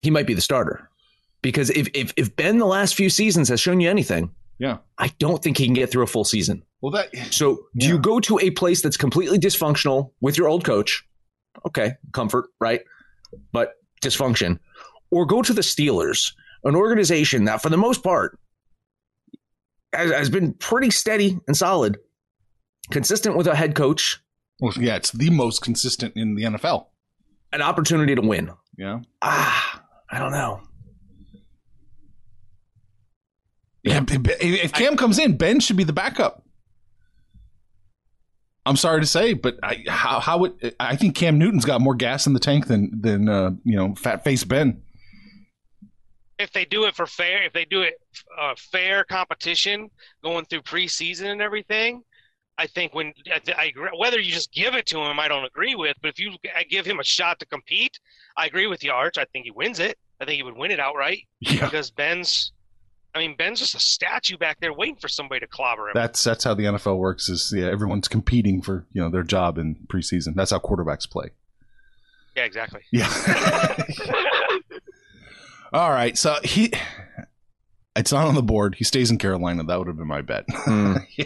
he 0.00 0.10
might 0.10 0.26
be 0.26 0.32
the 0.32 0.40
starter. 0.40 0.88
Because 1.42 1.68
if 1.68 1.88
if 1.92 2.14
if 2.16 2.34
Ben 2.36 2.56
the 2.56 2.64
last 2.64 2.94
few 2.94 3.10
seasons 3.10 3.50
has 3.50 3.60
shown 3.60 3.80
you 3.80 3.90
anything, 3.90 4.34
Yeah. 4.60 4.78
I 4.98 5.08
don't 5.18 5.42
think 5.42 5.56
he 5.58 5.64
can 5.64 5.74
get 5.74 5.90
through 5.90 6.04
a 6.04 6.06
full 6.06 6.24
season. 6.24 6.62
Well, 6.82 6.92
that 6.92 7.08
So 7.32 7.56
do 7.76 7.86
Yeah. 7.86 7.92
you 7.94 7.98
go 7.98 8.20
to 8.20 8.38
a 8.38 8.50
place 8.50 8.82
that's 8.82 8.96
completely 8.96 9.38
dysfunctional 9.38 10.12
with 10.20 10.36
your 10.38 10.48
old 10.48 10.64
coach? 10.64 11.02
Okay, 11.66 11.94
comfort, 12.12 12.50
right? 12.60 12.82
But 13.52 13.72
dysfunction. 14.02 14.58
Or 15.10 15.26
go 15.26 15.42
to 15.42 15.52
the 15.52 15.62
Steelers, 15.62 16.32
an 16.64 16.76
organization 16.76 17.44
that, 17.46 17.62
for 17.62 17.70
the 17.70 17.76
most 17.76 18.02
part, 18.04 18.38
has, 19.92 20.10
has 20.12 20.30
been 20.30 20.52
pretty 20.54 20.90
steady 20.90 21.38
and 21.48 21.56
solid, 21.56 21.98
consistent 22.90 23.36
with 23.36 23.46
a 23.46 23.54
head 23.56 23.74
coach, 23.74 24.18
Well, 24.60 24.72
yeah, 24.78 24.96
it's 24.96 25.10
the 25.10 25.30
most 25.30 25.62
consistent 25.62 26.14
in 26.16 26.34
the 26.34 26.44
NFL. 26.44 26.86
an 27.52 27.62
opportunity 27.62 28.14
to 28.14 28.20
win. 28.22 28.50
Yeah. 28.78 29.00
Ah, 29.22 29.82
I 30.10 30.18
don't 30.18 30.32
know. 30.32 30.60
Yeah. 33.82 34.04
If 34.08 34.26
if 34.40 34.72
Cam 34.72 34.96
comes 34.96 35.18
in, 35.18 35.36
Ben 35.36 35.60
should 35.60 35.76
be 35.76 35.84
the 35.84 35.92
backup. 35.92 36.44
I'm 38.66 38.76
sorry 38.76 39.00
to 39.00 39.06
say, 39.06 39.32
but 39.32 39.58
I, 39.62 39.84
how 39.88 40.20
how 40.20 40.44
it, 40.44 40.76
I 40.78 40.96
think 40.96 41.16
Cam 41.16 41.38
Newton's 41.38 41.64
got 41.64 41.80
more 41.80 41.94
gas 41.94 42.26
in 42.26 42.34
the 42.34 42.40
tank 42.40 42.66
than 42.66 43.00
than 43.00 43.28
uh, 43.28 43.52
you 43.64 43.76
know 43.76 43.94
fat 43.94 44.22
face 44.22 44.44
Ben. 44.44 44.82
If 46.38 46.52
they 46.52 46.64
do 46.64 46.84
it 46.84 46.94
for 46.94 47.06
fair, 47.06 47.42
if 47.42 47.52
they 47.52 47.64
do 47.64 47.82
it 47.82 47.94
uh, 48.38 48.54
fair 48.56 49.04
competition 49.04 49.90
going 50.22 50.44
through 50.46 50.62
preseason 50.62 51.32
and 51.32 51.42
everything, 51.42 52.02
I 52.58 52.66
think 52.66 52.94
when 52.94 53.12
I, 53.32 53.40
I 53.56 53.64
agree, 53.66 53.90
whether 53.96 54.20
you 54.20 54.30
just 54.30 54.52
give 54.52 54.74
it 54.74 54.86
to 54.86 54.98
him, 54.98 55.18
I 55.18 55.28
don't 55.28 55.44
agree 55.44 55.74
with. 55.74 55.96
But 56.02 56.08
if 56.08 56.18
you 56.18 56.32
I 56.54 56.64
give 56.64 56.84
him 56.84 57.00
a 57.00 57.04
shot 57.04 57.38
to 57.40 57.46
compete, 57.46 57.98
I 58.36 58.46
agree 58.46 58.66
with 58.66 58.84
you, 58.84 58.92
Arch. 58.92 59.16
I 59.16 59.24
think 59.32 59.46
he 59.46 59.50
wins 59.50 59.80
it. 59.80 59.98
I 60.20 60.26
think 60.26 60.36
he 60.36 60.42
would 60.42 60.56
win 60.56 60.70
it 60.70 60.78
outright 60.78 61.22
Yeah, 61.40 61.64
because 61.64 61.90
Ben's. 61.90 62.52
I 63.14 63.18
mean, 63.18 63.34
Ben's 63.36 63.58
just 63.58 63.74
a 63.74 63.80
statue 63.80 64.36
back 64.36 64.60
there 64.60 64.72
waiting 64.72 64.96
for 64.96 65.08
somebody 65.08 65.40
to 65.40 65.46
clobber 65.46 65.88
him. 65.88 65.92
that's 65.94 66.22
that's 66.22 66.44
how 66.44 66.54
the 66.54 66.64
NFL 66.64 66.98
works. 66.98 67.28
Is 67.28 67.52
yeah, 67.56 67.66
everyone's 67.66 68.08
competing 68.08 68.62
for 68.62 68.86
you 68.92 69.02
know 69.02 69.10
their 69.10 69.22
job 69.24 69.58
in 69.58 69.76
preseason. 69.88 70.34
That's 70.34 70.52
how 70.52 70.58
quarterbacks 70.58 71.10
play. 71.10 71.30
yeah, 72.36 72.44
exactly. 72.44 72.82
Yeah. 72.92 73.10
All 75.72 75.90
right, 75.90 76.16
so 76.18 76.36
he. 76.44 76.72
It's 77.96 78.12
not 78.12 78.26
on 78.28 78.34
the 78.36 78.42
board. 78.42 78.76
He 78.76 78.84
stays 78.84 79.10
in 79.10 79.18
Carolina. 79.18 79.64
That 79.64 79.78
would 79.78 79.88
have 79.88 79.96
been 79.96 80.06
my 80.06 80.22
bet. 80.22 80.44
Hmm. 80.48 80.96
yeah. 81.16 81.24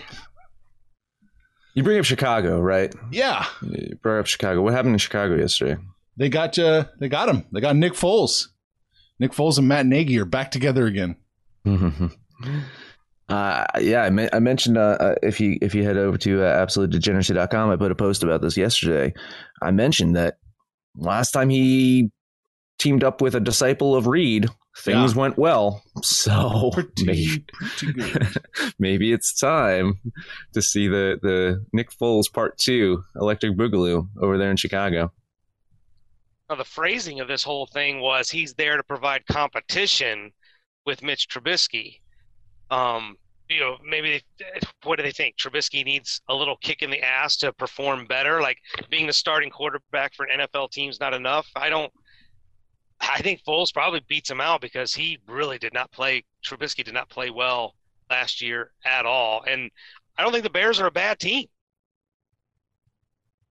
You 1.75 1.83
bring 1.83 1.99
up 1.99 2.05
Chicago, 2.05 2.61
right? 2.61 2.95
yeah, 3.11 3.45
You 3.62 3.97
brought 4.03 4.21
up 4.21 4.26
Chicago. 4.26 4.62
What 4.62 4.73
happened 4.73 4.95
in 4.95 4.99
Chicago 4.99 5.35
yesterday? 5.37 5.76
they 6.17 6.29
got 6.29 6.59
uh, 6.59 6.87
they 6.99 7.09
got 7.09 7.29
him. 7.29 7.45
They 7.53 7.61
got 7.61 7.76
Nick 7.76 7.93
Foles. 7.93 8.49
Nick 9.19 9.33
Foles 9.33 9.59
and 9.59 9.69
Matt 9.69 9.87
Nagy 9.87 10.19
are 10.19 10.25
back 10.25 10.50
together 10.50 10.87
again. 10.87 11.17
Uh, 13.28 13.64
yeah, 13.80 14.02
I, 14.02 14.11
me- 14.11 14.28
I 14.35 14.38
mentioned 14.38 14.76
uh, 14.76 14.97
uh, 15.00 15.14
if 15.23 15.40
you 15.40 15.56
if 15.62 15.75
you 15.75 15.83
head 15.83 15.97
over 15.97 16.18
to 16.18 16.44
uh, 16.44 16.66
absolutedegeneracy.com, 16.66 17.71
I 17.71 17.76
put 17.76 17.90
a 17.90 17.94
post 17.94 18.23
about 18.23 18.42
this 18.42 18.56
yesterday. 18.56 19.14
I 19.62 19.71
mentioned 19.71 20.14
that 20.16 20.37
last 20.97 21.30
time 21.33 21.49
he 21.49 22.11
teamed 22.78 23.02
up 23.02 23.23
with 23.23 23.35
a 23.35 23.40
disciple 23.40 23.97
of 23.97 24.06
Reid, 24.06 24.47
things 24.76 25.14
Yeah. 25.14 25.21
went 25.21 25.38
well. 25.38 25.83
So 26.02 26.71
Pretty, 26.75 27.04
maybe, 27.06 27.44
pretty 27.49 27.92
good. 27.94 28.28
maybe 28.78 29.11
it's 29.12 29.33
time 29.38 29.94
to 30.52 30.61
see 30.61 30.87
the 30.87 31.18
the 31.23 31.64
Nick 31.73 31.90
Foles 31.92 32.30
Part 32.30 32.59
Two, 32.59 33.02
Electric 33.16 33.56
Boogaloo, 33.56 34.06
over 34.21 34.37
there 34.37 34.50
in 34.50 34.59
Chicago. 34.59 35.11
Now, 36.50 36.56
the 36.56 36.64
phrasing 36.64 37.21
of 37.21 37.28
this 37.28 37.42
whole 37.42 37.64
thing 37.64 38.00
was 38.00 38.28
he's 38.28 38.52
there 38.52 38.76
to 38.76 38.83
provide 38.83 39.26
competition 39.26 40.30
with 40.85 41.03
Mitch 41.03 41.29
Trubisky. 41.29 42.00
Um, 42.71 43.17
you 43.49 43.61
know, 43.61 43.76
maybe 43.85 44.23
what 44.85 44.97
do 44.97 45.03
they 45.03 45.12
think? 45.12 45.37
Trubisky 45.37 45.85
needs 45.85 46.21
a 46.29 46.35
little 46.35 46.57
kick 46.57 46.83
in 46.83 46.91
the 46.91 47.03
ass 47.03 47.37
to 47.38 47.53
perform 47.53 48.07
better. 48.07 48.41
Like 48.41 48.59
being 48.91 49.07
the 49.07 49.12
starting 49.12 49.50
quarterback 49.50 50.14
for 50.14 50.25
an 50.26 50.41
NFL 50.41 50.71
team 50.71 50.91
is 50.91 51.00
not 51.00 51.14
enough. 51.14 51.49
I 51.55 51.69
don't. 51.69 51.93
I 53.00 53.21
think 53.21 53.43
Foles 53.47 53.73
probably 53.73 54.00
beats 54.09 54.31
him 54.31 54.41
out 54.41 54.61
because 54.61 54.95
he 54.95 55.19
really 55.29 55.59
did 55.59 55.75
not 55.75 55.91
play. 55.93 56.25
Trubisky 56.45 56.85
did 56.85 56.95
not 56.95 57.11
play 57.11 57.29
well 57.29 57.75
last 58.09 58.41
year 58.41 58.71
at 58.85 59.05
all, 59.05 59.45
and 59.47 59.71
I 60.17 60.23
don't 60.23 60.33
think 60.33 60.45
the 60.45 60.50
Bears 60.50 60.81
are 60.81 60.87
a 60.87 60.93
bad 60.93 61.19
team. 61.19 61.47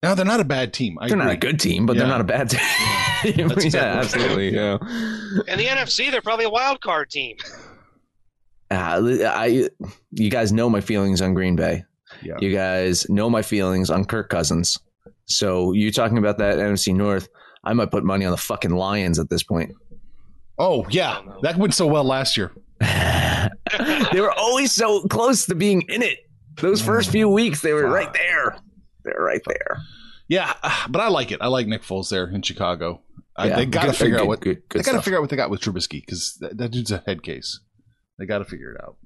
Now 0.03 0.15
they're 0.15 0.25
not 0.25 0.41
a 0.41 0.45
bad 0.45 0.73
team. 0.73 0.97
I 0.99 1.07
They're 1.07 1.17
not 1.17 1.29
a 1.31 1.37
good 1.37 1.61
team, 1.61 1.85
but 1.85 1.95
they're 1.95 2.05
not 2.05 2.19
a 2.19 2.25
bad 2.25 2.49
team. 2.49 2.59
That's 3.23 3.37
yeah, 3.37 3.45
exactly- 3.45 3.79
absolutely. 3.79 4.53
Yeah. 4.53 4.73
In 5.47 5.57
the 5.57 5.65
NFC, 5.65 6.11
they're 6.11 6.21
probably 6.21 6.43
a 6.43 6.49
wild 6.49 6.81
card 6.81 7.09
team. 7.09 7.37
Uh, 8.69 9.01
I, 9.25 9.69
you 10.11 10.29
guys 10.29 10.51
know 10.51 10.69
my 10.69 10.81
feelings 10.81 11.21
on 11.21 11.33
Green 11.33 11.55
Bay. 11.55 11.85
Yeah. 12.21 12.35
You 12.39 12.51
guys 12.51 13.09
know 13.09 13.29
my 13.29 13.41
feelings 13.41 13.89
on 13.89 14.03
Kirk 14.03 14.29
Cousins. 14.29 14.77
So 15.25 15.71
you 15.71 15.89
talking 15.89 16.17
about 16.17 16.37
that 16.39 16.57
NFC 16.57 16.93
North? 16.93 17.29
I 17.63 17.71
might 17.71 17.89
put 17.91 18.03
money 18.03 18.25
on 18.25 18.31
the 18.31 18.37
fucking 18.37 18.71
Lions 18.71 19.19
at 19.19 19.29
this 19.29 19.41
point. 19.41 19.73
Oh 20.59 20.85
yeah, 20.89 21.21
that 21.43 21.55
went 21.57 21.73
so 21.73 21.87
well 21.87 22.03
last 22.03 22.35
year. 22.35 22.51
they 22.81 24.19
were 24.21 24.33
always 24.33 24.73
so 24.73 25.03
close 25.03 25.45
to 25.45 25.55
being 25.55 25.83
in 25.83 26.01
it. 26.01 26.19
Those 26.57 26.81
first 26.81 27.09
few 27.09 27.29
weeks, 27.29 27.61
they 27.61 27.73
were 27.73 27.87
right 27.87 28.13
there. 28.13 28.57
They're 29.13 29.23
right 29.23 29.41
there. 29.45 29.81
Yeah, 30.27 30.53
but 30.89 31.01
I 31.01 31.09
like 31.09 31.31
it. 31.31 31.39
I 31.41 31.47
like 31.47 31.67
Nick 31.67 31.83
Foles 31.83 32.09
there 32.09 32.27
in 32.29 32.41
Chicago. 32.41 33.01
I, 33.35 33.47
Yeah, 33.47 33.55
they 33.57 33.65
got 33.65 33.85
to 33.85 33.93
figure 33.93 34.15
good- 34.17 34.21
out 34.23 34.27
what 34.27 34.39
good- 34.41 34.61
good 34.69 34.79
they 34.79 34.83
got 34.91 34.97
to 34.97 35.01
figure 35.01 35.17
out 35.17 35.21
what 35.21 35.29
they 35.29 35.35
got 35.35 35.49
with 35.49 35.61
Trubisky 35.61 36.01
because 36.05 36.37
that, 36.39 36.57
that 36.57 36.71
dude's 36.71 36.91
a 36.91 37.03
head 37.05 37.23
case. 37.23 37.59
They 38.17 38.25
got 38.25 38.37
to 38.39 38.45
figure 38.45 38.71
it 38.73 38.81
out. 38.83 38.97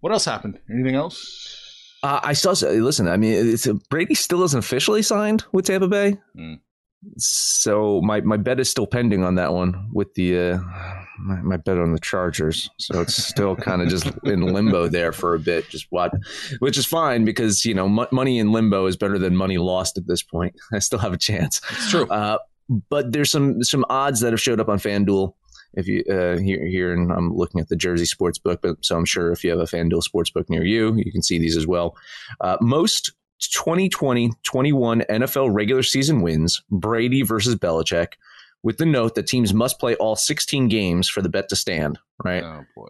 What 0.00 0.12
else 0.12 0.24
happened? 0.24 0.60
Anything 0.70 0.94
else? 0.94 1.60
Uh, 2.02 2.20
I 2.22 2.34
saw. 2.34 2.50
Listen, 2.50 3.08
I 3.08 3.16
mean, 3.16 3.32
it's 3.54 3.66
Brady 3.88 4.14
still 4.14 4.42
isn't 4.44 4.58
officially 4.58 5.00
signed 5.02 5.44
with 5.52 5.64
Tampa 5.66 5.88
Bay, 5.88 6.18
Mm. 6.38 6.60
so 7.16 8.00
my 8.02 8.20
my 8.20 8.36
bet 8.36 8.60
is 8.60 8.68
still 8.68 8.86
pending 8.86 9.24
on 9.24 9.36
that 9.36 9.54
one 9.54 9.88
with 9.92 10.12
the 10.14 10.36
uh, 10.38 10.58
my, 11.18 11.40
my 11.42 11.56
bet 11.56 11.78
on 11.78 11.92
the 11.92 12.00
Chargers. 12.00 12.70
So 12.78 13.00
it's 13.00 13.14
still 13.14 13.56
kind 13.56 13.82
of 13.82 13.88
just 13.88 14.06
in 14.24 14.52
limbo 14.52 14.88
there 14.88 15.12
for 15.12 15.34
a 15.34 15.38
bit. 15.38 15.68
Just 15.68 15.86
what, 15.90 16.12
which 16.58 16.78
is 16.78 16.86
fine 16.86 17.24
because 17.24 17.64
you 17.64 17.74
know 17.74 17.88
mo- 17.88 18.08
money 18.12 18.38
in 18.38 18.52
limbo 18.52 18.86
is 18.86 18.96
better 18.96 19.18
than 19.18 19.36
money 19.36 19.58
lost 19.58 19.98
at 19.98 20.06
this 20.06 20.22
point. 20.22 20.54
I 20.72 20.78
still 20.78 20.98
have 20.98 21.12
a 21.12 21.18
chance. 21.18 21.60
It's 21.70 21.90
true. 21.90 22.06
Uh, 22.08 22.38
but 22.88 23.12
there's 23.12 23.30
some 23.30 23.62
some 23.62 23.84
odds 23.88 24.20
that 24.20 24.32
have 24.32 24.40
showed 24.40 24.60
up 24.60 24.68
on 24.68 24.78
FanDuel. 24.78 25.34
If 25.74 25.88
you 25.88 26.04
uh, 26.08 26.38
here 26.38 26.64
here, 26.66 26.92
and 26.92 27.12
I'm 27.12 27.34
looking 27.34 27.60
at 27.60 27.68
the 27.68 27.76
Jersey 27.76 28.06
sports 28.06 28.38
book, 28.38 28.60
but 28.62 28.76
so 28.84 28.96
I'm 28.96 29.04
sure 29.04 29.32
if 29.32 29.42
you 29.42 29.50
have 29.50 29.58
a 29.58 29.64
FanDuel 29.64 30.02
sports 30.02 30.30
book 30.30 30.48
near 30.48 30.64
you, 30.64 30.94
you 30.96 31.10
can 31.12 31.22
see 31.22 31.38
these 31.38 31.56
as 31.56 31.66
well. 31.66 31.96
Uh, 32.40 32.56
most 32.60 33.12
2020-21 33.42 34.34
NFL 35.06 35.52
regular 35.52 35.82
season 35.82 36.22
wins: 36.22 36.62
Brady 36.70 37.22
versus 37.22 37.56
Belichick, 37.56 38.12
with 38.64 38.78
the 38.78 38.86
note 38.86 39.14
that 39.14 39.28
teams 39.28 39.54
must 39.54 39.78
play 39.78 39.94
all 39.96 40.16
16 40.16 40.66
games 40.68 41.08
for 41.08 41.22
the 41.22 41.28
bet 41.28 41.48
to 41.50 41.56
stand. 41.56 42.00
Right? 42.24 42.42
Oh 42.42 42.64
boy. 42.74 42.88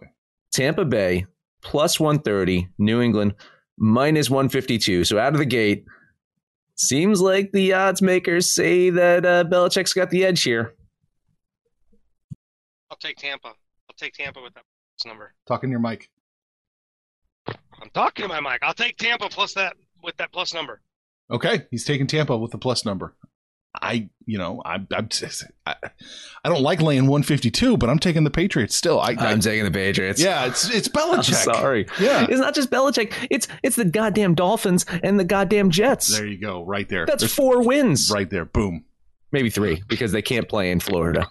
Tampa 0.51 0.85
Bay 0.85 1.27
plus 1.61 1.99
130, 1.99 2.69
New 2.79 3.01
England 3.01 3.35
minus 3.77 4.29
152. 4.29 5.03
So 5.03 5.19
out 5.19 5.33
of 5.33 5.39
the 5.39 5.45
gate, 5.45 5.85
seems 6.75 7.21
like 7.21 7.51
the 7.51 7.73
odds 7.73 8.01
makers 8.01 8.49
say 8.49 8.89
that 8.89 9.25
uh, 9.25 9.43
Belichick's 9.43 9.93
got 9.93 10.09
the 10.09 10.25
edge 10.25 10.41
here. 10.43 10.73
I'll 12.89 12.97
take 12.97 13.17
Tampa. 13.17 13.49
I'll 13.49 13.95
take 13.97 14.13
Tampa 14.13 14.41
with 14.41 14.53
that 14.53 14.63
plus 14.97 15.05
number. 15.05 15.33
Talking 15.45 15.69
to 15.69 15.71
your 15.71 15.81
mic. 15.81 16.09
I'm 17.47 17.89
talking 17.93 18.23
to 18.23 18.29
my 18.29 18.39
mic. 18.39 18.63
I'll 18.63 18.73
take 18.73 18.97
Tampa 18.97 19.27
plus 19.29 19.53
that 19.55 19.75
with 20.01 20.15
that 20.17 20.31
plus 20.31 20.53
number. 20.53 20.81
Okay, 21.29 21.65
he's 21.69 21.83
taking 21.83 22.07
Tampa 22.07 22.37
with 22.37 22.51
the 22.51 22.57
plus 22.57 22.85
number. 22.85 23.15
I, 23.81 24.09
you 24.25 24.37
know, 24.37 24.61
I, 24.65 24.75
I'm, 24.91 25.09
I, 25.65 25.75
I 26.43 26.49
don't 26.49 26.61
like 26.61 26.81
laying 26.81 27.03
152, 27.07 27.77
but 27.77 27.89
I'm 27.89 27.99
taking 27.99 28.23
the 28.23 28.29
Patriots 28.31 28.75
still. 28.75 28.99
I, 28.99 29.15
I 29.17 29.31
I'm 29.31 29.39
taking 29.39 29.63
the 29.65 29.71
Patriots. 29.71 30.21
yeah, 30.21 30.45
it's 30.45 30.69
it's 30.69 30.87
I'm 30.95 31.19
Belichick. 31.19 31.33
sorry. 31.35 31.87
Yeah. 31.99 32.25
It's 32.29 32.39
not 32.39 32.55
just 32.55 32.69
Belichick. 32.69 33.13
It's 33.29 33.47
it's 33.63 33.75
the 33.75 33.85
goddamn 33.85 34.35
Dolphins 34.35 34.85
and 35.03 35.19
the 35.19 35.23
goddamn 35.23 35.69
Jets. 35.71 36.15
There 36.17 36.25
you 36.27 36.39
go, 36.39 36.63
right 36.63 36.87
there. 36.89 37.05
That's 37.05 37.21
There's- 37.21 37.33
four 37.33 37.63
wins. 37.63 38.11
right 38.13 38.29
there. 38.29 38.45
Boom. 38.45 38.85
Maybe 39.31 39.49
three 39.49 39.81
because 39.87 40.11
they 40.11 40.21
can't 40.21 40.47
play 40.47 40.71
in 40.71 40.79
Florida. 40.79 41.27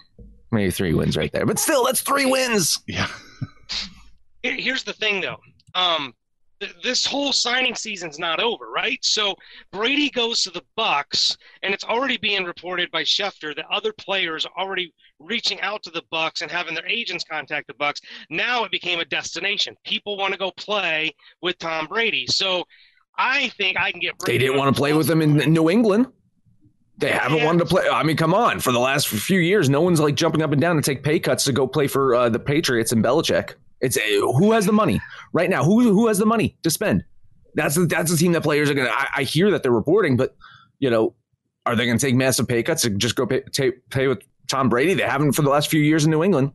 Maybe 0.51 0.69
three 0.71 0.93
wins 0.93 1.17
right 1.17 1.31
there. 1.31 1.45
But 1.45 1.57
still, 1.59 1.85
that's 1.85 2.01
three 2.01 2.25
wins. 2.25 2.79
Yeah. 2.87 3.07
Here's 4.43 4.83
the 4.83 4.93
thing, 4.93 5.21
though. 5.21 5.37
Um, 5.73 6.13
th- 6.65 6.83
this 6.83 7.05
whole 7.05 7.31
signing 7.33 7.75
season's 7.75 8.19
not 8.19 8.39
over, 8.39 8.69
right? 8.69 8.99
So 9.01 9.35
Brady 9.71 10.09
goes 10.09 10.41
to 10.43 10.51
the 10.51 10.61
Bucs, 10.77 11.35
and 11.63 11.73
it's 11.73 11.83
already 11.83 12.17
being 12.17 12.43
reported 12.43 12.91
by 12.91 13.03
Schefter 13.03 13.55
that 13.55 13.65
other 13.71 13.93
players 13.93 14.45
are 14.45 14.51
already 14.63 14.93
reaching 15.19 15.61
out 15.61 15.81
to 15.83 15.89
the 15.91 16.03
Bucs 16.11 16.41
and 16.41 16.51
having 16.51 16.75
their 16.75 16.87
agents 16.87 17.23
contact 17.29 17.67
the 17.67 17.73
Bucs. 17.73 18.01
Now 18.29 18.63
it 18.63 18.71
became 18.71 18.99
a 18.99 19.05
destination. 19.05 19.75
People 19.85 20.17
want 20.17 20.33
to 20.33 20.39
go 20.39 20.51
play 20.57 21.11
with 21.41 21.57
Tom 21.57 21.87
Brady. 21.87 22.25
So 22.27 22.65
I 23.17 23.49
think 23.57 23.77
I 23.79 23.91
can 23.91 24.01
get. 24.01 24.13
They 24.25 24.37
didn't 24.37 24.57
want 24.57 24.75
to 24.75 24.77
play 24.79 24.93
with 24.93 25.07
them 25.07 25.21
in 25.21 25.37
New 25.53 25.69
England. 25.69 26.07
They 26.97 27.11
haven't 27.11 27.39
Yeah. 27.39 27.45
wanted 27.45 27.59
to 27.59 27.65
play. 27.65 27.87
I 27.89 28.03
mean, 28.03 28.15
come 28.15 28.33
on. 28.33 28.59
For 28.61 28.71
the 28.71 28.79
last 28.79 29.07
few 29.09 29.39
years, 29.39 29.69
no 29.69 29.81
one's 29.81 29.99
like 29.99 30.15
jumping 30.15 30.41
up 30.41 30.51
and 30.53 30.61
down 30.61 30.77
to 30.77 30.81
take 30.81 31.03
pay 31.03 31.19
cuts 31.19 31.43
to 31.45 31.51
go 31.51 31.67
play 31.67 31.87
for 31.87 32.15
uh, 32.15 32.29
the 32.29 32.39
Patriots 32.39 32.91
and 32.93 33.03
Belichick. 33.03 33.55
It's 33.85 33.97
uh, 33.97 34.01
who 34.01 34.51
has 34.51 34.65
the 34.65 34.71
money 34.71 34.99
right 35.31 35.49
now. 35.49 35.63
Who 35.63 35.93
who 35.93 36.07
has 36.07 36.17
the 36.17 36.25
money 36.25 36.57
to 36.63 36.69
spend? 36.69 37.03
That's 37.53 37.75
the, 37.75 37.85
that's 37.85 38.11
the 38.11 38.17
team 38.17 38.31
that 38.33 38.41
players 38.41 38.69
are 38.69 38.73
gonna. 38.73 38.89
I, 38.91 39.07
I 39.17 39.23
hear 39.23 39.51
that 39.51 39.63
they're 39.63 39.71
reporting, 39.71 40.17
but 40.17 40.35
you 40.79 40.89
know, 40.89 41.15
are 41.65 41.75
they 41.75 41.85
gonna 41.85 41.99
take 41.99 42.15
massive 42.15 42.47
pay 42.47 42.63
cuts 42.63 42.81
to 42.81 42.89
just 42.89 43.15
go 43.15 43.25
pay, 43.25 43.41
pay, 43.53 43.71
pay 43.89 44.07
with 44.07 44.23
Tom 44.47 44.69
Brady? 44.69 44.95
They 44.95 45.03
haven't 45.03 45.33
for 45.33 45.43
the 45.43 45.49
last 45.49 45.69
few 45.69 45.81
years 45.81 46.03
in 46.03 46.11
New 46.11 46.23
England. 46.23 46.51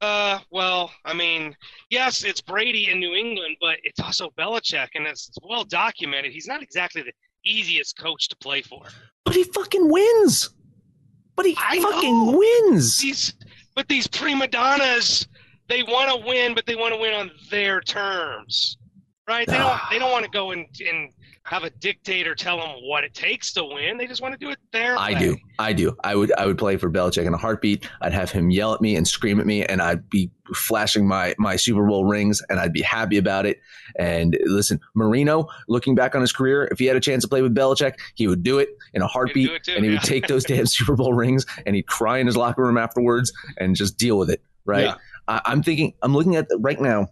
Uh, 0.00 0.38
well, 0.52 0.92
I 1.04 1.14
mean, 1.14 1.56
yes, 1.90 2.22
it's 2.22 2.40
Brady 2.40 2.90
in 2.90 3.00
New 3.00 3.14
England, 3.14 3.56
but 3.60 3.78
it's 3.82 3.98
also 3.98 4.30
Belichick, 4.38 4.88
and 4.94 5.06
it's, 5.06 5.28
it's 5.28 5.38
well 5.42 5.64
documented. 5.64 6.30
He's 6.30 6.46
not 6.46 6.62
exactly 6.62 7.02
the 7.02 7.12
easiest 7.44 7.98
coach 7.98 8.28
to 8.28 8.36
play 8.36 8.62
for. 8.62 8.82
But 9.24 9.34
he 9.34 9.42
fucking 9.42 9.90
wins. 9.90 10.50
But 11.34 11.46
he 11.46 11.56
I 11.58 11.80
fucking 11.80 12.26
know. 12.26 12.38
wins. 12.38 12.98
These, 12.98 13.34
but 13.74 13.88
these 13.88 14.06
prima 14.06 14.46
donnas, 14.46 15.26
they 15.68 15.82
want 15.82 16.10
to 16.10 16.26
win, 16.26 16.54
but 16.54 16.66
they 16.66 16.76
want 16.76 16.94
to 16.94 17.00
win 17.00 17.14
on 17.14 17.30
their 17.50 17.80
terms, 17.80 18.78
right? 19.28 19.46
They 19.46 19.58
don't 19.58 19.78
they 19.90 19.98
don't 19.98 20.10
want 20.10 20.24
to 20.24 20.30
go 20.30 20.50
and, 20.50 20.66
and 20.86 21.12
have 21.48 21.64
a 21.64 21.70
dictator 21.70 22.34
tell 22.34 22.58
them 22.58 22.76
what 22.82 23.04
it 23.04 23.14
takes 23.14 23.54
to 23.54 23.64
win. 23.64 23.96
They 23.96 24.06
just 24.06 24.20
want 24.20 24.32
to 24.32 24.38
do 24.38 24.50
it 24.50 24.58
their 24.70 24.98
I 24.98 25.14
way. 25.14 25.18
do. 25.18 25.36
I 25.58 25.72
do. 25.72 25.96
I 26.04 26.14
would 26.14 26.30
I 26.36 26.46
would 26.46 26.58
play 26.58 26.76
for 26.76 26.90
Belichick 26.90 27.26
in 27.26 27.32
a 27.32 27.38
heartbeat. 27.38 27.88
I'd 28.02 28.12
have 28.12 28.30
him 28.30 28.50
yell 28.50 28.74
at 28.74 28.82
me 28.82 28.96
and 28.96 29.08
scream 29.08 29.40
at 29.40 29.46
me 29.46 29.64
and 29.64 29.80
I'd 29.80 30.08
be 30.10 30.30
flashing 30.54 31.08
my 31.08 31.34
my 31.38 31.56
Super 31.56 31.86
Bowl 31.86 32.04
rings 32.04 32.42
and 32.50 32.60
I'd 32.60 32.72
be 32.72 32.82
happy 32.82 33.16
about 33.16 33.46
it. 33.46 33.60
And 33.98 34.38
listen, 34.44 34.78
Marino, 34.94 35.48
looking 35.68 35.94
back 35.94 36.14
on 36.14 36.20
his 36.20 36.32
career, 36.32 36.68
if 36.70 36.78
he 36.78 36.84
had 36.84 36.96
a 36.96 37.00
chance 37.00 37.22
to 37.24 37.28
play 37.28 37.40
with 37.40 37.54
Belichick, 37.54 37.94
he 38.14 38.26
would 38.26 38.42
do 38.42 38.58
it 38.58 38.68
in 38.92 39.00
a 39.00 39.06
heartbeat 39.06 39.64
too, 39.64 39.74
and 39.74 39.84
he 39.84 39.90
would 39.90 40.02
take 40.02 40.26
those 40.26 40.44
damn 40.46 40.66
Super 40.66 40.96
Bowl 40.96 41.14
rings 41.14 41.46
and 41.64 41.74
he'd 41.74 41.86
cry 41.86 42.18
in 42.18 42.26
his 42.26 42.36
locker 42.36 42.62
room 42.62 42.76
afterwards 42.76 43.32
and 43.56 43.74
just 43.74 43.96
deal 43.96 44.18
with 44.18 44.28
it, 44.28 44.42
right? 44.66 44.84
Yeah. 44.84 44.94
I, 45.28 45.40
I'm 45.46 45.62
thinking 45.62 45.94
I'm 46.02 46.14
looking 46.14 46.36
at 46.36 46.48
the, 46.48 46.58
right 46.58 46.80
now 46.80 47.08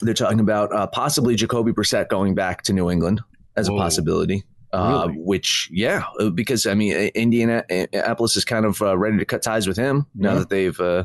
they're 0.00 0.14
talking 0.14 0.40
about 0.40 0.72
uh, 0.72 0.86
possibly 0.86 1.34
Jacoby 1.34 1.72
Brissett 1.72 2.08
going 2.08 2.34
back 2.34 2.62
to 2.62 2.72
New 2.72 2.88
England 2.90 3.20
as 3.56 3.68
Whoa. 3.68 3.76
a 3.76 3.80
possibility. 3.80 4.44
Uh, 4.72 5.06
Really? 5.08 5.18
which, 5.22 5.68
yeah, 5.72 6.04
uh, 6.20 6.28
because 6.30 6.66
I 6.66 6.74
mean, 6.74 6.92
Indianapolis 7.14 8.36
is 8.36 8.44
kind 8.44 8.66
of 8.66 8.80
uh, 8.82 8.96
ready 8.96 9.16
to 9.18 9.24
cut 9.24 9.42
ties 9.42 9.66
with 9.66 9.76
him 9.78 10.06
now 10.14 10.34
Yeah. 10.34 10.38
that 10.40 10.50
they've, 10.50 10.78
uh, 10.78 11.04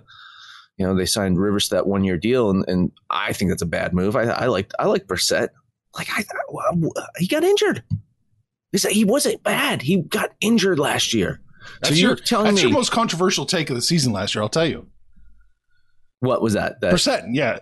you 0.77 0.85
know, 0.85 0.95
they 0.95 1.05
signed 1.05 1.39
Rivers 1.39 1.69
to 1.69 1.75
that 1.75 1.87
one 1.87 2.03
year 2.03 2.17
deal, 2.17 2.49
and, 2.49 2.65
and 2.67 2.91
I 3.09 3.31
think 3.33 3.51
that's 3.51 3.61
a 3.61 3.67
bad 3.67 3.93
move. 3.93 4.15
I, 4.15 4.23
I 4.23 4.45
like 4.47 4.71
I 4.79 4.85
like 4.85 5.07
Brissett. 5.07 5.49
Like 5.95 6.09
I, 6.15 6.23
thought, 6.23 7.07
he 7.17 7.27
got 7.27 7.43
injured. 7.43 7.83
He 8.71 8.79
he 8.89 9.05
wasn't 9.05 9.43
bad. 9.43 9.81
He 9.83 10.01
got 10.01 10.31
injured 10.41 10.79
last 10.79 11.13
year. 11.13 11.39
That's 11.81 11.93
so 11.93 11.95
you're 11.95 12.09
your, 12.09 12.15
telling 12.17 12.45
that's 12.47 12.57
me 12.57 12.61
your 12.63 12.71
most 12.71 12.91
controversial 12.91 13.45
take 13.45 13.69
of 13.69 13.75
the 13.75 13.81
season 13.81 14.11
last 14.11 14.35
year. 14.35 14.41
I'll 14.41 14.49
tell 14.49 14.65
you. 14.65 14.87
What 16.23 16.41
was 16.41 16.53
that? 16.53 16.79
That 16.81 16.91
Percent, 16.91 17.35
yeah. 17.35 17.59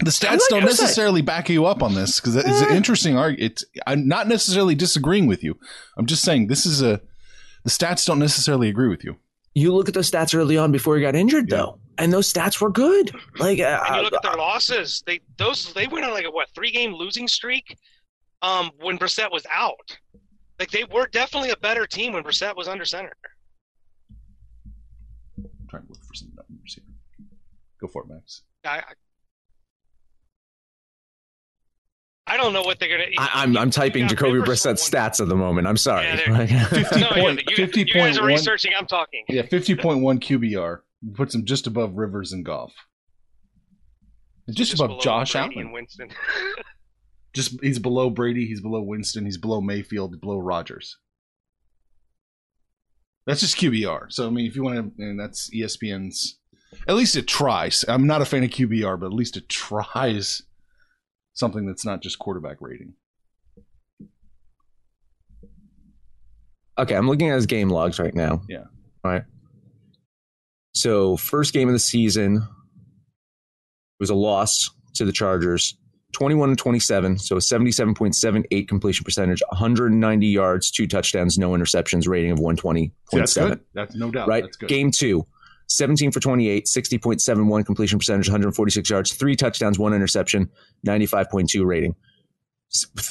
The 0.00 0.10
stats 0.10 0.30
like 0.30 0.40
don't 0.50 0.64
necessarily 0.64 1.22
back 1.22 1.48
you 1.48 1.66
up 1.66 1.82
on 1.82 1.94
this 1.94 2.20
because 2.20 2.36
it's 2.36 2.46
an 2.60 2.68
Eh. 2.70 2.76
interesting 2.76 3.16
argument. 3.16 3.64
I'm 3.86 4.06
not 4.06 4.28
necessarily 4.28 4.74
disagreeing 4.76 5.26
with 5.26 5.42
you. 5.42 5.58
I'm 5.96 6.06
just 6.06 6.22
saying 6.22 6.46
this 6.46 6.64
is 6.66 6.82
a 6.82 7.00
the 7.64 7.70
stats 7.70 8.06
don't 8.06 8.20
necessarily 8.20 8.68
agree 8.68 8.88
with 8.88 9.02
you. 9.04 9.16
you 9.54 9.74
look 9.74 9.88
at 9.88 9.94
those 9.94 10.08
stats 10.08 10.34
early 10.36 10.56
on 10.56 10.70
before 10.70 10.94
he 10.96 11.02
got 11.02 11.16
injured, 11.16 11.50
though, 11.50 11.80
and 11.98 12.12
those 12.12 12.32
stats 12.32 12.60
were 12.60 12.70
good. 12.70 13.10
Like 13.40 13.58
uh, 13.58 13.82
And 13.88 13.96
you 13.96 14.02
look 14.02 14.12
at 14.12 14.22
their 14.22 14.36
losses. 14.36 15.02
They 15.04 15.18
those 15.36 15.72
they 15.72 15.88
went 15.88 16.04
on 16.04 16.12
like 16.12 16.26
a 16.26 16.30
what 16.30 16.48
three 16.54 16.70
game 16.70 16.92
losing 16.94 17.26
streak. 17.26 17.76
Um, 18.40 18.70
when 18.78 18.98
Brissett 18.98 19.32
was 19.32 19.44
out, 19.50 19.98
like 20.60 20.70
they 20.70 20.84
were 20.84 21.08
definitely 21.08 21.50
a 21.50 21.56
better 21.56 21.86
team 21.88 22.12
when 22.12 22.22
Brissett 22.22 22.54
was 22.54 22.68
under 22.68 22.84
center. 22.84 23.12
I'm 25.38 25.44
trying 25.68 25.82
to 25.86 25.88
look 25.92 26.04
for 26.04 26.14
some 26.14 26.28
numbers 26.36 26.74
here. 26.74 26.84
Go 27.80 27.86
for 27.88 28.02
it, 28.02 28.08
Max. 28.12 28.42
I, 28.64 28.78
I, 28.78 28.82
I 32.26 32.36
don't 32.36 32.52
know 32.52 32.62
what 32.62 32.78
they're 32.78 32.88
gonna. 32.90 33.08
I, 33.18 33.30
I'm 33.42 33.56
I'm 33.56 33.70
typing 33.70 34.06
Jacoby 34.08 34.32
Rivers 34.38 34.62
for 34.62 34.68
Brissett 34.70 34.92
one- 34.92 35.10
stats 35.10 35.20
at 35.20 35.28
the 35.28 35.36
moment. 35.36 35.66
I'm 35.66 35.76
sorry. 35.78 36.04
Yeah, 36.06 36.64
50 36.68 37.00
No, 37.00 37.08
point, 37.10 37.42
you, 37.48 37.56
50 37.56 37.80
you 37.80 37.86
guys 37.86 38.16
are 38.16 38.20
point 38.20 38.22
one- 38.22 38.26
researching. 38.28 38.72
I'm 38.78 38.86
talking. 38.86 39.24
Yeah, 39.28 39.42
50.1 39.42 40.02
QBR 40.20 40.80
puts 41.14 41.34
him 41.34 41.44
just 41.46 41.66
above 41.66 41.94
Rivers 41.94 42.32
and 42.32 42.44
Goff. 42.44 42.72
And 44.46 44.56
Just, 44.56 44.74
above 44.74 45.00
Josh 45.00 45.32
Brady 45.32 45.44
Allen. 45.54 45.58
and 45.66 45.72
Winston. 45.72 46.08
Just 47.34 47.62
he's 47.62 47.78
below 47.78 48.08
Brady, 48.10 48.46
he's 48.46 48.60
below 48.62 48.80
Winston, 48.82 49.24
he's 49.26 49.36
below 49.36 49.60
Mayfield, 49.60 50.18
below 50.20 50.38
Rodgers. 50.38 50.96
That's 53.26 53.40
just 53.42 53.58
QBR. 53.58 54.10
So 54.10 54.26
I 54.26 54.30
mean, 54.30 54.46
if 54.46 54.56
you 54.56 54.62
want 54.64 54.96
to, 54.96 55.02
and 55.02 55.20
that's 55.20 55.50
ESPN's. 55.54 56.37
At 56.86 56.96
least 56.96 57.16
it 57.16 57.26
tries. 57.26 57.84
I'm 57.88 58.06
not 58.06 58.22
a 58.22 58.24
fan 58.24 58.44
of 58.44 58.50
QBR, 58.50 58.98
but 59.00 59.06
at 59.06 59.12
least 59.12 59.36
it 59.36 59.48
tries 59.48 60.42
something 61.34 61.66
that's 61.66 61.84
not 61.84 62.02
just 62.02 62.18
quarterback 62.18 62.58
rating. 62.60 62.94
okay, 66.78 66.94
I'm 66.94 67.08
looking 67.08 67.28
at 67.28 67.34
his 67.34 67.46
game 67.46 67.68
logs 67.68 67.98
right 67.98 68.14
now. 68.14 68.42
Yeah. 68.48 68.64
All 69.04 69.10
right. 69.10 69.24
So 70.74 71.16
first 71.16 71.52
game 71.52 71.68
of 71.68 71.72
the 71.72 71.78
season 71.78 72.46
was 73.98 74.10
a 74.10 74.14
loss 74.14 74.70
to 74.94 75.04
the 75.04 75.12
Chargers, 75.12 75.76
21 76.12 76.50
to 76.50 76.56
27, 76.56 77.18
so 77.18 77.36
a 77.36 77.40
77.78 77.40 78.68
completion 78.68 79.04
percentage, 79.04 79.42
190 79.50 80.26
yards, 80.26 80.70
two 80.70 80.86
touchdowns, 80.86 81.36
no 81.36 81.50
interceptions, 81.50 82.06
rating 82.06 82.30
of 82.30 82.38
120.7. 82.38 82.90
See, 83.10 83.18
that's 83.18 83.34
good. 83.34 83.60
That's 83.74 83.94
no 83.96 84.10
doubt. 84.10 84.28
right? 84.28 84.44
That's 84.44 84.56
good. 84.56 84.68
Game 84.68 84.90
two, 84.90 85.26
17 85.68 86.10
for 86.12 86.20
28, 86.20 86.64
60.71 86.66 87.64
completion 87.66 87.98
percentage, 87.98 88.28
146 88.28 88.88
yards, 88.90 89.12
three 89.12 89.36
touchdowns, 89.36 89.78
one 89.78 89.92
interception, 89.94 90.50
95.2 90.86 91.64
rating. 91.64 91.94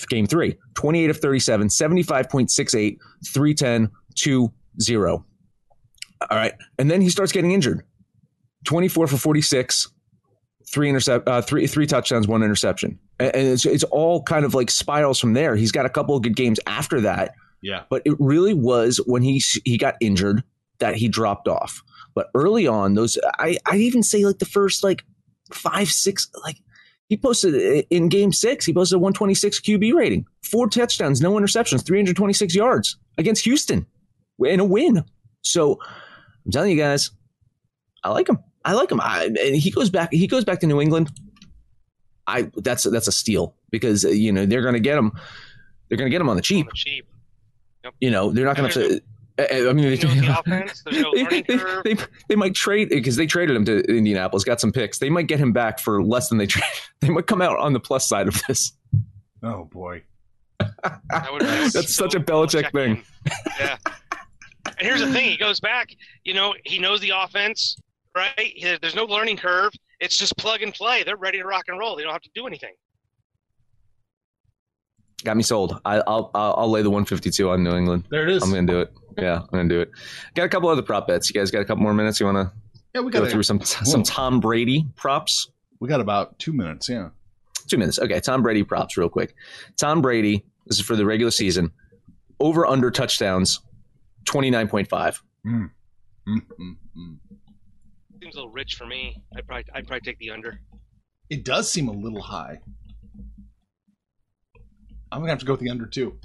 Game 0.10 0.28
three, 0.28 0.56
28 0.76 1.10
of 1.10 1.18
37, 1.18 1.68
75.68, 1.70 2.98
310, 3.34 3.90
2 4.16 4.52
0. 4.82 5.26
All 6.30 6.38
right. 6.38 6.54
And 6.78 6.90
then 6.92 7.02
he 7.02 7.10
starts 7.10 7.32
getting 7.32 7.52
injured. 7.52 7.84
24 8.66 9.08
for 9.08 9.18
46, 9.18 9.90
three 10.72 10.90
intercept, 10.90 11.28
uh, 11.28 11.42
three 11.42 11.66
three 11.68 11.86
touchdowns, 11.88 12.28
one 12.28 12.44
interception, 12.44 13.00
and, 13.20 13.32
it's 13.34 13.66
it's 13.66 13.84
all 13.86 14.22
kind 14.24 14.44
of 14.46 14.54
like 14.54 14.70
spirals 14.70 15.20
from 15.20 15.34
there. 15.34 15.56
He's 15.56 15.72
got 15.72 15.86
a 15.86 15.90
couple 15.90 16.16
of 16.16 16.22
good 16.24 16.36
games 16.36 16.60
after 16.68 17.00
that, 17.02 17.34
Yeah. 17.62 17.84
but 17.90 18.02
it 18.06 18.16
really 18.20 18.54
was 18.54 18.98
when 19.08 19.22
he 19.22 19.42
he 19.64 19.78
got 19.78 19.96
injured 20.02 20.44
that 20.80 20.96
he 20.96 21.08
dropped 21.08 21.48
off. 21.48 21.82
But 22.18 22.32
early 22.34 22.66
on, 22.66 22.96
those 22.96 23.16
I 23.38 23.60
I 23.68 23.78
even 23.78 24.02
say 24.02 24.26
like 24.26 24.40
the 24.40 24.46
first 24.46 24.84
like 24.84 25.04
five 25.54 25.88
six 25.88 26.28
like 26.44 26.58
he 27.10 27.16
posted 27.16 27.86
in 27.92 28.10
game 28.10 28.34
six 28.34 28.66
he 28.66 28.74
posted 28.74 28.96
a 28.96 29.00
126 29.00 29.62
QB 29.62 29.94
rating, 29.94 30.26
four 30.42 30.68
touchdowns, 30.68 31.22
no 31.22 31.34
interceptions, 31.34 31.86
326 31.86 32.56
yards 32.56 32.98
against 33.20 33.44
Houston 33.44 33.86
in 34.44 34.60
a 34.60 34.66
win. 34.66 35.04
So 35.44 35.80
I'm 36.44 36.52
telling 36.52 36.72
you 36.72 36.78
guys, 36.78 37.12
I 38.04 38.10
like 38.10 38.28
him. 38.28 38.40
I 38.66 38.74
like 38.74 38.92
him. 38.92 39.00
I, 39.00 39.26
and 39.26 39.56
he 39.56 39.70
goes 39.70 39.92
back. 39.92 40.12
He 40.12 40.26
goes 40.26 40.44
back 40.44 40.60
to 40.62 40.66
New 40.66 40.82
England. 40.82 41.12
I 42.26 42.50
that's 42.56 42.86
that's 42.86 43.08
a 43.08 43.12
steal 43.12 43.54
because 43.70 44.06
you 44.06 44.32
know 44.32 44.48
they're 44.48 44.64
going 44.64 44.74
to 44.74 44.80
get 44.80 44.98
him. 44.98 45.12
They're 45.88 46.00
going 46.00 46.10
to 46.10 46.12
get 46.12 46.20
him 46.22 46.30
on 46.30 46.36
the 46.36 46.40
On 46.40 46.44
cheap. 46.44 46.66
the 46.66 46.74
cheap. 46.74 47.08
You 48.02 48.10
know 48.10 48.32
they're 48.32 48.46
not 48.46 48.58
going 48.58 48.72
to. 48.72 49.02
Have 49.38 49.48
to 49.50 49.66
I 49.66 49.70
I 49.70 49.74
mean, 49.74 49.92
You 49.92 49.98
know 49.98 50.14
the 50.16 50.40
offense. 50.40 50.84
No 50.92 51.14
they, 51.14 51.42
they, 51.42 51.94
they, 51.96 52.04
they 52.30 52.36
might 52.36 52.56
trade 52.56 52.90
because 52.90 53.16
they 53.16 53.26
traded 53.26 53.56
him 53.56 53.66
to 53.66 53.80
Indianapolis, 53.84 54.44
got 54.44 54.60
some 54.60 54.72
picks. 54.72 55.00
They 55.00 55.10
might 55.10 55.28
get 55.28 55.40
him 55.40 55.54
back 55.54 55.80
for 55.80 56.04
less 56.04 56.30
than 56.30 56.38
they 56.38 56.48
traded. 56.48 56.70
They 57.00 57.10
might 57.10 57.28
come 57.28 57.44
out 57.44 57.60
on 57.60 57.74
the 57.74 57.80
plus 57.80 58.08
side 58.08 58.28
of 58.28 58.42
this. 58.48 58.74
Oh 59.44 59.66
boy. 59.66 60.04
That 60.60 61.32
would 61.32 61.42
be 61.42 61.46
That's 61.46 61.94
so 61.94 62.06
such 62.06 62.16
a 62.16 62.20
Belichick 62.20 62.72
Belichick 62.72 62.72
thing. 62.72 63.04
Yeah. 63.60 63.78
And 64.66 64.76
here's 64.80 65.00
the 65.00 65.12
thing: 65.12 65.30
he 65.30 65.38
goes 65.38 65.60
back. 65.60 65.90
You 66.24 66.34
know, 66.34 66.56
he 66.66 66.80
knows 66.80 67.00
the 67.02 67.12
offense, 67.16 67.78
right? 68.16 68.80
There's 68.82 68.96
no 68.96 69.06
learning 69.06 69.38
curve. 69.38 69.72
It's 70.00 70.18
just 70.18 70.36
plug 70.38 70.62
and 70.64 70.74
play. 70.74 71.04
They're 71.04 71.18
ready 71.18 71.38
to 71.40 71.46
rock 71.46 71.66
and 71.68 71.80
roll. 71.80 71.96
They 71.96 72.04
don't 72.04 72.14
have 72.14 72.22
to 72.22 72.30
do 72.36 72.48
anything. 72.48 72.74
Got 75.24 75.36
me 75.38 75.44
sold. 75.44 75.80
I, 75.84 75.98
I'll, 76.06 76.30
I'll 76.36 76.54
I'll 76.58 76.70
lay 76.70 76.84
the 76.84 76.90
152 76.90 77.50
on 77.50 77.64
New 77.64 77.76
England. 77.76 78.04
There 78.10 78.24
it 78.28 78.30
is. 78.30 78.44
I'm 78.44 78.52
gonna 78.52 78.68
do 78.68 78.82
it. 78.82 78.94
Yeah, 79.18 79.40
I'm 79.40 79.48
gonna 79.52 79.70
do 79.70 79.82
it. 79.82 79.92
Got 80.36 80.46
a 80.46 80.50
couple 80.50 80.70
other 80.70 80.84
prop 80.84 81.08
bets. 81.08 81.30
You 81.30 81.34
guys 81.34 81.50
got 81.50 81.62
a 81.62 81.66
couple 81.66 81.82
more 81.84 81.94
minutes? 81.94 82.20
You 82.20 82.28
want 82.28 82.38
to 82.38 82.52
yeah, 82.94 83.02
we 83.02 83.12
go 83.12 83.22
got 83.22 83.32
through 83.32 83.44
some 83.44 83.62
some 83.62 84.04
Tom 84.04 84.40
Brady 84.40 84.86
props? 84.96 85.50
we 85.80 85.88
got 85.88 86.02
about 86.02 86.38
two 86.40 86.54
minutes. 86.54 86.90
Yeah. 86.90 87.10
Two 87.68 87.78
minutes. 87.78 88.00
Okay, 88.00 88.20
Tom 88.20 88.42
Brady 88.42 88.64
props 88.64 88.98
real 88.98 89.10
quick. 89.10 89.36
Tom 89.76 90.02
Brady. 90.02 90.46
This 90.66 90.80
is 90.80 90.86
for 90.86 90.96
the 90.96 91.06
regular 91.06 91.32
season. 91.32 91.72
Over 92.40 92.66
under 92.66 92.92
touchdowns, 92.92 93.62
29.5. 94.26 95.22
Mm, 95.46 95.72
mm, 96.28 96.42
mm. 96.60 97.18
Seems 98.22 98.36
a 98.36 98.38
little 98.38 98.52
rich 98.52 98.76
for 98.76 98.86
me. 98.86 99.22
I'd 99.36 99.48
probably 99.48 99.66
I'd 99.74 99.88
probably 99.88 100.02
take 100.02 100.20
the 100.20 100.32
under. 100.32 100.60
It 101.30 101.44
does 101.44 101.72
seem 101.72 101.88
a 101.88 101.92
little 101.92 102.22
high. 102.22 102.60
I'm 105.18 105.24
gonna 105.24 105.32
have 105.32 105.40
to 105.40 105.46
go 105.48 105.54
with 105.54 105.62
the 105.62 105.72
under 105.72 105.88
two. 105.88 106.16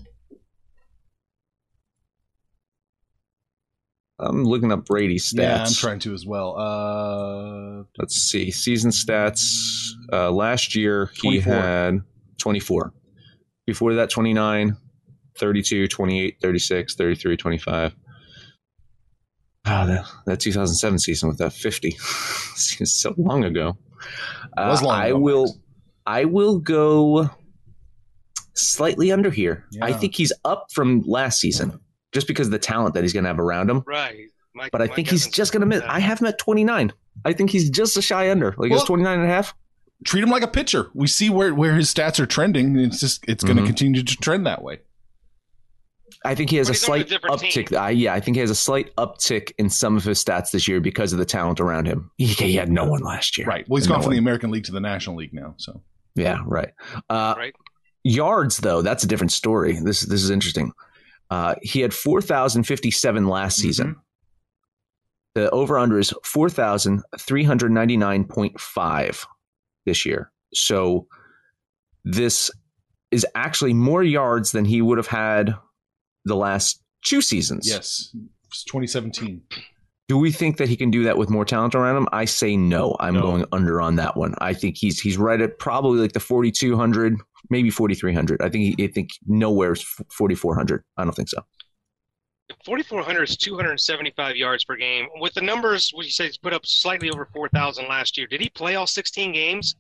I'm 4.18 4.44
looking 4.44 4.70
up 4.70 4.84
Brady 4.84 5.16
stats. 5.16 5.38
Yeah, 5.38 5.64
I'm 5.64 5.72
trying 5.72 5.98
to 6.00 6.12
as 6.12 6.26
well. 6.26 6.58
Uh, 6.58 7.84
Let's 7.96 8.16
see. 8.16 8.50
Season 8.50 8.90
stats. 8.90 9.40
Uh, 10.12 10.30
last 10.30 10.76
year, 10.76 11.10
he 11.14 11.40
24. 11.40 11.54
had 11.54 12.00
24. 12.36 12.92
Before 13.64 13.94
that, 13.94 14.10
29, 14.10 14.76
32, 15.38 15.88
28, 15.88 16.36
36, 16.42 16.94
33, 16.94 17.36
25. 17.38 17.96
Ah, 19.64 19.86
that, 19.86 20.04
that 20.26 20.40
2007 20.40 20.98
season 20.98 21.30
with 21.30 21.38
that 21.38 21.54
50 21.54 21.90
seems 22.56 22.92
so 22.92 23.14
long 23.16 23.44
ago. 23.44 23.78
Uh, 24.54 24.68
was 24.68 24.82
long 24.82 25.00
I 25.00 25.06
ago, 25.06 25.18
will. 25.18 25.56
I 26.04 26.26
will 26.26 26.58
go 26.58 27.30
slightly 28.54 29.10
under 29.12 29.30
here. 29.30 29.66
I 29.80 29.92
think 29.92 30.14
he's 30.14 30.32
up 30.44 30.66
from 30.72 31.02
last 31.06 31.40
season, 31.40 31.78
just 32.12 32.26
because 32.26 32.46
of 32.48 32.52
the 32.52 32.58
talent 32.58 32.94
that 32.94 33.02
he's 33.04 33.12
going 33.12 33.24
to 33.24 33.28
have 33.28 33.38
around 33.40 33.70
him. 33.70 33.82
Right. 33.86 34.28
My, 34.54 34.68
But 34.70 34.82
I 34.82 34.86
my 34.86 34.94
think 34.94 35.08
he's 35.08 35.26
just 35.28 35.52
going 35.52 35.60
to 35.62 35.66
miss. 35.66 35.80
that. 35.80 35.90
I 35.90 35.98
have 35.98 36.20
him 36.20 36.26
at 36.26 36.38
29. 36.38 36.92
I 37.24 37.32
think 37.32 37.50
he's 37.50 37.70
just 37.70 37.96
a 37.96 38.02
shy 38.02 38.30
under. 38.30 38.54
Like 38.58 38.70
Well- 38.70 38.80
it's 38.80 38.84
29 38.86 39.20
and 39.20 39.28
a 39.28 39.32
half. 39.32 39.54
treat 40.04 40.22
him 40.22 40.30
like 40.30 40.42
a 40.42 40.48
pitcher. 40.48 40.90
We 40.94 41.06
see 41.06 41.30
where 41.30 41.54
where 41.54 41.74
his 41.74 41.92
stats 41.92 42.18
are 42.20 42.26
trending. 42.26 42.78
It's 42.78 43.00
just 43.00 43.24
it's 43.28 43.42
going 43.44 43.56
to 43.56 43.64
continue 43.64 44.02
to 44.02 44.16
trend 44.16 44.46
that 44.46 44.62
way. 44.62 44.80
I 46.24 46.34
think 46.34 46.50
he 46.50 46.56
has 46.56 46.68
a 46.68 46.72
he's 46.72 46.88
on 46.88 47.00
a 47.00 47.06
slight 47.06 47.22
uptick. 47.22 47.76
I, 47.76 47.90
yeah, 47.90 48.12
I 48.14 48.20
think 48.20 48.36
he 48.36 48.40
has 48.42 48.50
a 48.50 48.54
slight 48.54 48.94
uptick 48.96 49.52
in 49.58 49.70
some 49.70 49.96
of 49.96 50.04
his 50.04 50.22
stats 50.22 50.50
this 50.50 50.68
year 50.68 50.80
because 50.80 51.12
of 51.12 51.18
the 51.18 51.24
talent 51.24 51.58
around 51.58 51.86
him. 51.86 52.10
He, 52.18 52.26
he 52.26 52.54
had 52.54 52.70
no 52.70 52.84
one 52.84 53.00
last 53.02 53.38
year. 53.38 53.46
Right. 53.46 53.66
Well, 53.68 53.78
he's 53.80 53.86
gone 53.88 53.98
from 54.00 54.06
one. 54.08 54.12
the 54.12 54.18
American 54.18 54.50
League 54.50 54.64
to 54.64 54.72
the 54.72 54.80
National 54.80 55.16
League 55.16 55.32
now. 55.32 55.54
So 55.56 55.82
Yeah, 56.14 56.38
right. 56.44 56.70
Uh, 57.08 57.34
Right. 57.36 57.54
Yards, 58.04 58.58
though, 58.58 58.82
that's 58.82 59.04
a 59.04 59.06
different 59.06 59.32
story. 59.32 59.78
This 59.80 60.00
this 60.02 60.22
is 60.22 60.30
interesting. 60.30 60.72
Uh, 61.30 61.54
he 61.62 61.80
had 61.80 61.94
four 61.94 62.20
thousand 62.20 62.64
fifty 62.64 62.90
seven 62.90 63.26
last 63.28 63.56
season. 63.58 63.96
The 65.34 65.48
over 65.50 65.78
under 65.78 65.98
is 65.98 66.12
four 66.24 66.50
thousand 66.50 67.02
three 67.18 67.44
hundred 67.44 67.72
ninety 67.72 67.96
nine 67.96 68.24
point 68.24 68.60
five 68.60 69.24
this 69.86 70.04
year. 70.04 70.30
So 70.52 71.06
this 72.04 72.50
is 73.10 73.26
actually 73.34 73.72
more 73.74 74.02
yards 74.02 74.52
than 74.52 74.64
he 74.64 74.82
would 74.82 74.98
have 74.98 75.06
had 75.06 75.54
the 76.24 76.34
last 76.36 76.82
two 77.04 77.20
seasons. 77.20 77.66
yes, 77.68 78.14
it's 78.48 78.64
2017. 78.64 79.42
Do 80.08 80.18
we 80.18 80.30
think 80.32 80.58
that 80.58 80.68
he 80.68 80.76
can 80.76 80.90
do 80.90 81.04
that 81.04 81.16
with 81.16 81.30
more 81.30 81.44
talent 81.44 81.74
around 81.74 81.96
him? 81.96 82.08
I 82.12 82.26
say 82.26 82.56
no. 82.56 82.96
I'm 83.00 83.14
No. 83.14 83.22
going 83.22 83.44
under 83.52 83.80
on 83.80 83.96
that 83.96 84.16
one. 84.16 84.34
I 84.38 84.52
think 84.52 84.76
he's 84.76 85.00
he's 85.00 85.16
right 85.16 85.40
at 85.40 85.58
probably 85.58 86.00
like 86.00 86.12
the 86.12 86.20
4200, 86.20 87.16
maybe 87.50 87.70
4300. 87.70 88.42
I 88.42 88.48
think 88.48 88.78
he, 88.78 88.84
I 88.84 88.88
think 88.88 89.10
nowhere 89.26 89.72
is 89.72 89.82
4400. 90.12 90.82
I 90.96 91.04
don't 91.04 91.12
think 91.14 91.28
so. 91.28 91.38
4,400 92.66 93.22
is 93.28 93.36
275 93.36 94.36
yards 94.36 94.64
per 94.64 94.76
game. 94.76 95.06
With 95.20 95.32
the 95.34 95.40
numbers, 95.40 95.90
what 95.94 96.04
you 96.04 96.12
say 96.12 96.26
he's 96.26 96.36
put 96.36 96.52
up 96.52 96.66
slightly 96.66 97.10
over 97.10 97.28
4,000 97.32 97.86
last 97.88 98.18
year. 98.18 98.26
Did 98.26 98.40
he 98.40 98.50
play 98.50 98.74
all 98.74 98.86
16 98.86 99.32
games? 99.32 99.74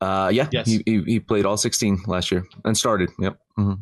Uh, 0.00 0.30
yeah, 0.32 0.48
Yes. 0.50 0.66
he, 0.66 0.82
he 0.86 1.02
he 1.02 1.20
played 1.20 1.44
all 1.44 1.58
16 1.58 2.02
last 2.06 2.30
year 2.32 2.44
and 2.64 2.76
started. 2.76 3.10
Yep. 3.20 3.38
hmm 3.56 3.74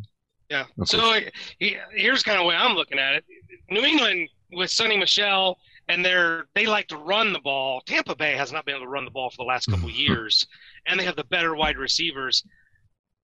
Yeah. 0.50 0.64
Of 0.80 0.88
So 0.88 0.98
uh, 1.14 1.20
he, 1.60 1.76
here's 1.94 2.22
kind 2.24 2.36
of 2.38 2.42
the 2.42 2.48
way 2.48 2.56
I'm 2.56 2.74
looking 2.74 2.98
at 2.98 3.14
it. 3.14 3.24
New 3.70 3.84
England 3.84 4.28
with 4.52 4.68
Sony 4.70 4.98
Michel, 4.98 5.58
and 5.88 6.04
they're 6.04 6.46
they 6.56 6.66
like 6.66 6.88
to 6.88 6.96
run 6.96 7.32
the 7.32 7.38
ball. 7.38 7.82
Tampa 7.86 8.16
Bay 8.16 8.32
has 8.34 8.50
not 8.52 8.66
been 8.66 8.74
able 8.74 8.86
to 8.86 8.90
run 8.90 9.04
the 9.04 9.10
ball 9.12 9.30
for 9.30 9.36
the 9.38 9.44
last 9.44 9.70
couple 9.70 9.88
of 9.88 9.94
years, 10.06 10.44
and 10.88 10.98
they 10.98 11.04
have 11.04 11.16
the 11.16 11.24
better 11.24 11.54
wide 11.54 11.78
receivers. 11.78 12.42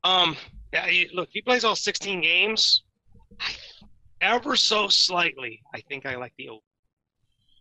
Um, 0.04 0.36
yeah, 0.72 0.86
he- 0.86 1.08
look, 1.14 1.28
he 1.32 1.40
plays 1.42 1.64
all 1.64 1.76
16 1.76 2.20
games, 2.20 2.82
ever 4.20 4.54
so 4.56 4.88
slightly, 4.88 5.62
I 5.74 5.80
think 5.80 6.06
I 6.06 6.16
like 6.16 6.34
the 6.38 6.50
over. 6.50 6.60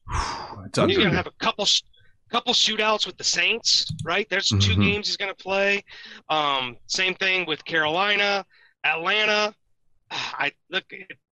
It's 0.66 0.78
He's 0.78 0.84
under. 0.84 0.96
going 0.96 1.10
to 1.10 1.16
have 1.16 1.28
a 1.28 1.32
couple 1.40 1.66
couple 2.30 2.54
shootouts 2.54 3.06
with 3.06 3.16
the 3.18 3.24
Saints, 3.24 3.86
right? 4.04 4.28
There's 4.30 4.50
2 4.50 4.56
Mhm. 4.58 4.84
games 4.84 5.08
he's 5.08 5.18
going 5.18 5.32
to 5.32 5.36
play. 5.44 5.84
Um, 6.30 6.78
same 6.88 7.14
thing 7.14 7.46
with 7.46 7.64
Carolina, 7.64 8.44
Atlanta. 8.84 9.54
I 10.12 10.52
look 10.72 10.86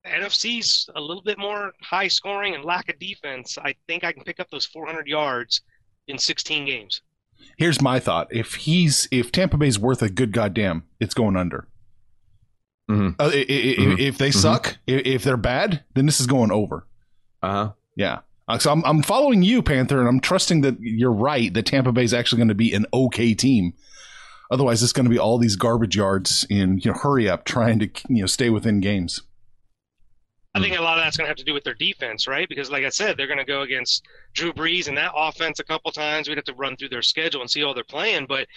NFC's 0.06 0.88
a 0.95 1.02
little 1.02 1.24
bit 1.24 1.39
more 1.39 1.71
high 1.82 2.08
scoring 2.08 2.54
and 2.56 2.63
lack 2.63 2.89
of 2.89 3.00
defense. 3.00 3.58
I 3.58 3.74
think 3.88 4.04
I 4.04 4.12
can 4.12 4.24
pick 4.24 4.39
up 4.39 4.50
those 4.52 4.65
400 4.67 5.08
yards 5.08 5.62
in 6.08 6.17
16 6.19 6.65
games. 6.65 7.02
Here's 7.58 7.82
my 7.82 7.99
thought: 7.99 8.27
if 8.32 8.56
he's 8.56 9.08
if 9.12 9.32
Tampa 9.32 9.58
Bay's 9.58 9.80
worth 9.80 10.01
a 10.01 10.10
good 10.10 10.32
goddamn, 10.32 10.84
it's 10.99 11.13
going 11.13 11.36
under. 11.36 11.67
Mhm. 12.89 13.15
Uh, 13.19 13.25
i- 13.25 13.27
i- 13.27 13.36
i- 13.38 13.75
Mhm. 13.95 13.99
If 13.99 14.17
they 14.17 14.30
Mhm. 14.30 14.36
suck, 14.36 14.77
if 14.88 15.23
they're 15.23 15.38
bad, 15.38 15.84
then 15.93 16.06
this 16.06 16.19
is 16.19 16.27
going 16.27 16.51
over. 16.51 16.88
Uh 17.41 17.51
huh. 17.51 17.71
Yeah. 17.95 18.19
Uh, 18.47 18.58
so 18.58 18.71
I'm, 18.71 18.84
I'm 18.86 19.01
following 19.04 19.43
you, 19.43 19.62
Panther, 19.62 19.99
and 19.99 20.10
I'm 20.10 20.19
trusting 20.19 20.62
that 20.62 20.77
you're 20.82 21.12
right 21.12 21.54
that 21.54 21.65
Tampa 21.67 21.91
Bay's 21.91 22.13
actually 22.13 22.38
going 22.38 22.47
to 22.49 22.56
be 22.56 22.73
an 22.73 22.86
okay 22.93 23.34
team. 23.34 23.73
Otherwise, 24.49 24.84
it's 24.84 24.91
going 24.91 25.06
to 25.06 25.10
be 25.10 25.19
all 25.19 25.38
these 25.38 25.56
garbage 25.56 25.95
yards 25.95 26.45
in 26.49 26.80
you 26.80 26.91
know 26.91 26.97
hurry 26.97 27.30
up 27.30 27.45
trying 27.45 27.80
to 27.80 27.89
you 28.10 28.21
know 28.21 28.25
stay 28.27 28.49
within 28.49 28.82
games. 28.82 29.21
I 30.53 30.59
think 30.59 30.77
a 30.77 30.81
lot 30.81 30.97
of 30.97 31.03
that's 31.05 31.15
going 31.15 31.25
to 31.25 31.29
have 31.29 31.37
to 31.37 31.43
do 31.45 31.53
with 31.53 31.63
their 31.63 31.73
defense, 31.75 32.27
right? 32.27 32.47
Because, 32.49 32.69
like 32.69 32.83
I 32.83 32.89
said, 32.89 33.15
they're 33.15 33.27
going 33.27 33.39
to 33.39 33.45
go 33.45 33.61
against 33.61 34.05
Drew 34.33 34.51
Brees 34.51 34.87
and 34.89 34.97
that 34.97 35.13
offense 35.15 35.59
a 35.59 35.63
couple 35.63 35.91
times. 35.91 36.27
We'd 36.27 36.37
have 36.37 36.43
to 36.45 36.53
run 36.55 36.75
through 36.75 36.89
their 36.89 37.01
schedule 37.01 37.39
and 37.41 37.49
see 37.49 37.61
how 37.61 37.73
they're 37.73 37.83
playing. 37.85 38.25
But, 38.27 38.47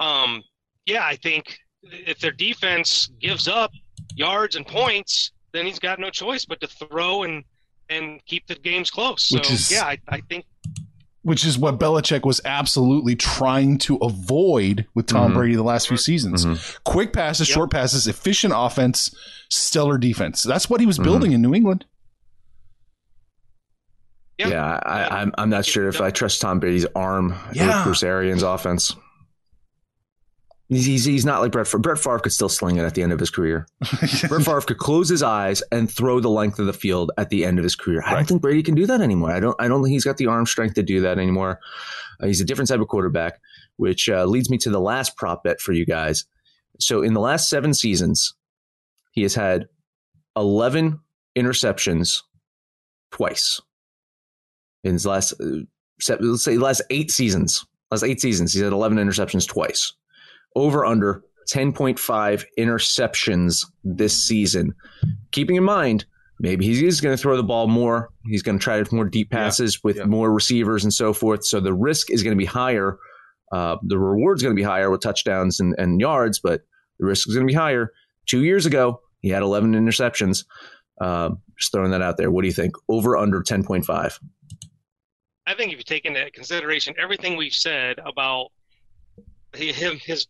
um, 0.00 0.42
yeah, 0.84 1.04
I 1.06 1.14
think 1.16 1.56
if 1.82 2.18
their 2.18 2.32
defense 2.32 3.08
gives 3.20 3.46
up 3.46 3.70
yards 4.16 4.56
and 4.56 4.66
points, 4.66 5.30
then 5.52 5.64
he's 5.64 5.78
got 5.78 6.00
no 6.00 6.10
choice 6.10 6.44
but 6.44 6.60
to 6.60 6.66
throw 6.66 7.22
and 7.22 7.44
and 7.90 8.24
keep 8.24 8.46
the 8.46 8.54
games 8.56 8.90
close. 8.90 9.24
So, 9.24 9.36
Which 9.36 9.50
is- 9.50 9.70
yeah, 9.70 9.84
I, 9.84 9.98
I 10.08 10.20
think 10.22 10.46
Which 11.24 11.44
is 11.44 11.58
what 11.58 11.80
Belichick 11.80 12.24
was 12.24 12.40
absolutely 12.44 13.16
trying 13.16 13.78
to 13.78 13.96
avoid 13.96 14.86
with 14.94 15.06
Tom 15.06 15.30
Mhm. 15.32 15.34
Brady 15.34 15.54
the 15.56 15.62
last 15.62 15.88
few 15.88 15.96
seasons. 15.96 16.44
Mhm. 16.44 16.78
Quick 16.84 17.12
passes, 17.12 17.48
Yep. 17.48 17.54
short 17.54 17.70
passes, 17.72 18.06
efficient 18.06 18.52
offense, 18.56 19.12
stellar 19.50 19.98
defense. 19.98 20.42
That's 20.42 20.68
what 20.70 20.80
he 20.80 20.86
was 20.86 20.98
Mhm. 20.98 21.04
building 21.04 21.32
in 21.32 21.40
New 21.42 21.54
England. 21.54 21.86
Yeah. 24.38 24.48
Yeah, 24.48 24.80
I, 24.84 25.20
I'm 25.20 25.32
I'm 25.38 25.48
not 25.48 25.64
sure 25.64 25.88
if 25.88 26.00
I 26.00 26.10
trust 26.10 26.40
Tom 26.40 26.58
Brady's 26.60 26.86
arm 26.96 27.34
Yeah. 27.52 27.76
with 27.78 27.84
Bruce 27.84 28.02
Arians' 28.02 28.42
offense. 28.42 28.94
He's, 30.68 31.04
he's, 31.04 31.26
not 31.26 31.42
like 31.42 31.52
Brett 31.52 31.66
Favre. 31.66 31.78
Brett 31.78 31.98
Favre 31.98 32.18
could 32.20 32.32
still 32.32 32.48
sling 32.48 32.76
it 32.76 32.84
at 32.84 32.94
the 32.94 33.02
end 33.02 33.12
of 33.12 33.20
his 33.20 33.28
career. 33.28 33.66
Brett 34.28 34.44
Favre 34.44 34.62
could 34.62 34.78
close 34.78 35.10
his 35.10 35.22
eyes 35.22 35.62
and 35.70 35.90
throw 35.90 36.20
the 36.20 36.30
length 36.30 36.58
of 36.58 36.64
the 36.64 36.72
field 36.72 37.12
at 37.18 37.28
the 37.28 37.44
end 37.44 37.58
of 37.58 37.62
his 37.64 37.76
career. 37.76 38.02
I 38.04 38.14
don't 38.14 38.26
think 38.26 38.40
Brady 38.40 38.62
can 38.62 38.74
do 38.74 38.86
that 38.86 39.02
anymore. 39.02 39.30
I 39.30 39.40
don't. 39.40 39.56
I 39.60 39.68
don't 39.68 39.82
think 39.82 39.92
he's 39.92 40.04
got 40.04 40.16
the 40.16 40.26
arm 40.26 40.46
strength 40.46 40.74
to 40.76 40.82
do 40.82 41.02
that 41.02 41.18
anymore. 41.18 41.60
Uh, 42.18 42.28
he's 42.28 42.40
a 42.40 42.46
different 42.46 42.68
type 42.68 42.80
of 42.80 42.88
quarterback, 42.88 43.40
which 43.76 44.08
uh, 44.08 44.24
leads 44.24 44.48
me 44.48 44.56
to 44.58 44.70
the 44.70 44.80
last 44.80 45.16
prop 45.18 45.44
bet 45.44 45.60
for 45.60 45.72
you 45.72 45.84
guys. 45.84 46.24
So 46.80 47.02
in 47.02 47.12
the 47.12 47.20
last 47.20 47.50
seven 47.50 47.74
seasons, 47.74 48.34
he 49.12 49.20
has 49.20 49.34
had 49.34 49.68
eleven 50.34 51.00
interceptions 51.36 52.22
twice. 53.12 53.60
In 54.82 54.94
his 54.94 55.04
last, 55.04 55.34
uh, 55.40 55.60
seven, 56.00 56.30
let's 56.30 56.44
say, 56.44 56.56
last 56.56 56.80
eight 56.88 57.10
seasons, 57.10 57.66
last 57.90 58.02
eight 58.02 58.22
seasons, 58.22 58.54
he's 58.54 58.62
had 58.62 58.72
eleven 58.72 58.96
interceptions 58.96 59.46
twice 59.46 59.92
over 60.54 60.84
under 60.84 61.22
10.5 61.50 62.44
interceptions 62.58 63.66
this 63.82 64.20
season. 64.22 64.74
Keeping 65.30 65.56
in 65.56 65.64
mind, 65.64 66.06
maybe 66.40 66.64
he 66.64 66.86
is 66.86 67.00
going 67.00 67.16
to 67.16 67.20
throw 67.20 67.36
the 67.36 67.42
ball 67.42 67.66
more. 67.66 68.10
He's 68.24 68.42
going 68.42 68.58
to 68.58 68.62
try 68.62 68.82
to 68.82 68.94
more 68.94 69.04
deep 69.04 69.30
passes 69.30 69.82
with 69.82 69.96
yeah. 69.96 70.04
more 70.04 70.32
receivers 70.32 70.84
and 70.84 70.92
so 70.92 71.12
forth. 71.12 71.44
So 71.44 71.60
the 71.60 71.74
risk 71.74 72.10
is 72.10 72.22
going 72.22 72.36
to 72.36 72.40
be 72.40 72.46
higher. 72.46 72.98
Uh, 73.52 73.76
the 73.82 73.98
reward's 73.98 74.42
going 74.42 74.54
to 74.54 74.58
be 74.58 74.64
higher 74.64 74.90
with 74.90 75.00
touchdowns 75.00 75.60
and, 75.60 75.74
and 75.78 76.00
yards, 76.00 76.40
but 76.40 76.62
the 76.98 77.06
risk 77.06 77.28
is 77.28 77.34
going 77.34 77.46
to 77.46 77.50
be 77.50 77.56
higher. 77.56 77.92
Two 78.26 78.42
years 78.42 78.66
ago, 78.66 79.00
he 79.20 79.28
had 79.28 79.42
11 79.42 79.72
interceptions. 79.72 80.44
Um, 81.00 81.38
just 81.58 81.72
throwing 81.72 81.90
that 81.90 82.02
out 82.02 82.16
there. 82.16 82.30
What 82.30 82.42
do 82.42 82.48
you 82.48 82.54
think? 82.54 82.74
Over 82.88 83.16
under 83.16 83.42
10.5. 83.42 84.18
I 85.46 85.54
think 85.54 85.72
if 85.72 85.78
you 85.78 85.84
take 85.84 86.06
into 86.06 86.30
consideration 86.30 86.94
everything 86.98 87.36
we've 87.36 87.54
said 87.54 87.98
about 88.04 88.48
him, 89.54 89.98
his 89.98 90.26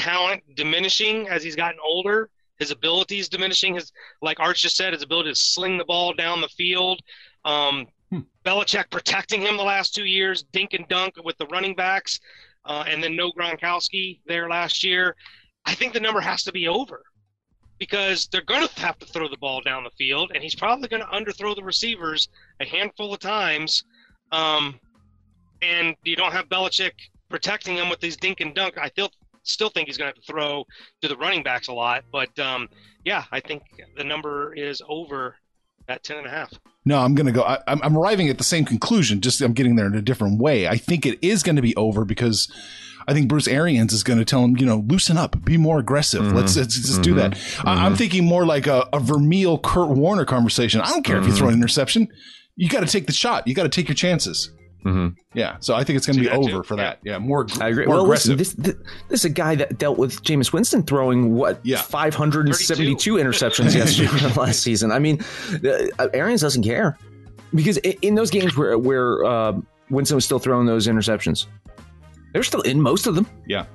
talent 0.00 0.42
diminishing 0.56 1.28
as 1.28 1.42
he's 1.42 1.56
gotten 1.56 1.78
older, 1.84 2.30
his 2.58 2.70
abilities 2.70 3.28
diminishing, 3.28 3.74
his 3.74 3.92
like 4.22 4.40
Arch 4.40 4.62
just 4.62 4.76
said, 4.76 4.92
his 4.92 5.02
ability 5.02 5.30
to 5.30 5.36
sling 5.36 5.78
the 5.78 5.84
ball 5.84 6.12
down 6.14 6.40
the 6.40 6.48
field. 6.48 7.00
Um, 7.44 7.86
Hmm. 8.10 8.20
Belichick 8.44 8.90
protecting 8.90 9.40
him 9.40 9.56
the 9.56 9.62
last 9.62 9.94
two 9.94 10.04
years, 10.04 10.42
dink 10.52 10.74
and 10.74 10.86
dunk 10.88 11.14
with 11.22 11.38
the 11.38 11.46
running 11.46 11.74
backs, 11.74 12.18
uh, 12.64 12.84
and 12.86 13.02
then 13.02 13.16
no 13.16 13.30
Gronkowski 13.30 14.20
there 14.26 14.48
last 14.48 14.82
year. 14.82 15.14
I 15.64 15.74
think 15.74 15.92
the 15.92 16.00
number 16.00 16.20
has 16.20 16.42
to 16.44 16.52
be 16.52 16.66
over 16.66 17.02
because 17.78 18.26
they're 18.26 18.42
going 18.42 18.66
to 18.66 18.80
have 18.80 18.98
to 18.98 19.06
throw 19.06 19.28
the 19.28 19.36
ball 19.38 19.60
down 19.60 19.84
the 19.84 19.90
field, 19.90 20.32
and 20.34 20.42
he's 20.42 20.54
probably 20.54 20.88
going 20.88 21.02
to 21.02 21.08
underthrow 21.08 21.54
the 21.54 21.62
receivers 21.62 22.28
a 22.60 22.64
handful 22.64 23.14
of 23.14 23.20
times. 23.20 23.84
Um, 24.32 24.78
and 25.62 25.94
you 26.02 26.16
don't 26.16 26.32
have 26.32 26.48
Belichick 26.48 26.92
protecting 27.28 27.76
him 27.76 27.88
with 27.88 28.00
these 28.00 28.16
dink 28.16 28.40
and 28.40 28.54
dunk. 28.54 28.76
I 28.76 28.88
still 28.88 29.10
still 29.42 29.68
think 29.70 29.88
he's 29.88 29.96
going 29.98 30.10
to 30.12 30.16
have 30.16 30.24
to 30.24 30.32
throw 30.32 30.64
to 31.02 31.08
the 31.08 31.16
running 31.16 31.42
backs 31.42 31.68
a 31.68 31.72
lot. 31.72 32.04
But 32.12 32.38
um, 32.38 32.68
yeah, 33.04 33.24
I 33.32 33.40
think 33.40 33.62
the 33.96 34.04
number 34.04 34.54
is 34.54 34.82
over 34.88 35.36
at 35.88 36.02
ten 36.04 36.18
and 36.18 36.26
a 36.26 36.30
half. 36.30 36.52
No, 36.84 36.98
I'm 36.98 37.14
going 37.14 37.26
to 37.26 37.32
go. 37.32 37.42
I, 37.42 37.58
I'm, 37.66 37.80
I'm 37.82 37.96
arriving 37.96 38.28
at 38.28 38.38
the 38.38 38.44
same 38.44 38.64
conclusion. 38.64 39.20
Just 39.20 39.40
I'm 39.40 39.52
getting 39.52 39.76
there 39.76 39.86
in 39.86 39.94
a 39.94 40.02
different 40.02 40.40
way. 40.40 40.66
I 40.68 40.76
think 40.76 41.04
it 41.06 41.18
is 41.22 41.42
going 41.42 41.56
to 41.56 41.62
be 41.62 41.76
over 41.76 42.04
because 42.04 42.50
I 43.08 43.12
think 43.12 43.28
Bruce 43.28 43.48
Arians 43.48 43.92
is 43.92 44.02
going 44.02 44.18
to 44.18 44.24
tell 44.24 44.44
him, 44.44 44.56
you 44.56 44.66
know, 44.66 44.84
loosen 44.88 45.16
up, 45.18 45.44
be 45.44 45.56
more 45.56 45.78
aggressive. 45.78 46.22
Mhm. 46.22 46.34
Let's, 46.34 46.56
let's 46.56 46.76
just 46.76 47.02
do 47.02 47.14
that. 47.14 47.36
I, 47.64 47.86
I'm 47.86 47.96
thinking 47.96 48.24
more 48.24 48.46
like 48.46 48.66
a, 48.66 48.88
a 48.92 49.00
Vermeil 49.00 49.58
Kurt 49.58 49.88
Warner 49.90 50.24
conversation. 50.24 50.80
I 50.80 50.88
don't 50.90 51.02
care 51.04 51.18
if 51.18 51.26
you 51.26 51.32
throw 51.32 51.48
an 51.48 51.54
interception. 51.54 52.08
You 52.56 52.68
got 52.68 52.80
to 52.80 52.86
take 52.86 53.06
the 53.06 53.12
shot. 53.12 53.46
You 53.48 53.54
got 53.54 53.62
to 53.64 53.68
take 53.70 53.88
your 53.88 53.94
chances. 53.94 54.50
Mm-hmm. 54.84 55.08
Yeah. 55.34 55.56
So 55.60 55.74
I 55.74 55.84
think 55.84 55.96
it's 55.98 56.06
going 56.06 56.16
to 56.16 56.22
be 56.22 56.30
over 56.30 56.48
too? 56.48 56.62
for 56.62 56.76
that. 56.76 56.98
Yeah. 57.04 57.18
More, 57.18 57.46
I 57.60 57.68
agree. 57.68 57.86
more 57.86 57.96
well, 57.96 58.04
aggressive. 58.04 58.38
listen, 58.38 58.62
this, 58.62 58.74
this 58.74 58.86
this 59.08 59.20
is 59.20 59.24
a 59.26 59.28
guy 59.30 59.54
that 59.56 59.78
dealt 59.78 59.98
with 59.98 60.22
Jameis 60.22 60.52
Winston 60.52 60.82
throwing 60.82 61.34
what 61.34 61.60
Yeah. 61.64 61.82
572 61.82 63.14
interceptions 63.14 63.74
yesterday 63.74 64.34
last 64.40 64.60
season. 64.62 64.90
I 64.92 64.98
mean, 64.98 65.20
uh, 65.98 66.08
Arians 66.14 66.40
doesn't 66.40 66.62
care 66.64 66.96
because 67.54 67.76
in 67.78 68.14
those 68.14 68.30
games 68.30 68.56
where 68.56 68.78
where 68.78 69.24
uh, 69.24 69.52
Winston 69.90 70.14
was 70.14 70.24
still 70.24 70.38
throwing 70.38 70.66
those 70.66 70.86
interceptions, 70.86 71.46
They're 72.32 72.42
still 72.42 72.62
in 72.62 72.80
most 72.80 73.06
of 73.06 73.14
them. 73.14 73.26
Yeah. 73.46 73.66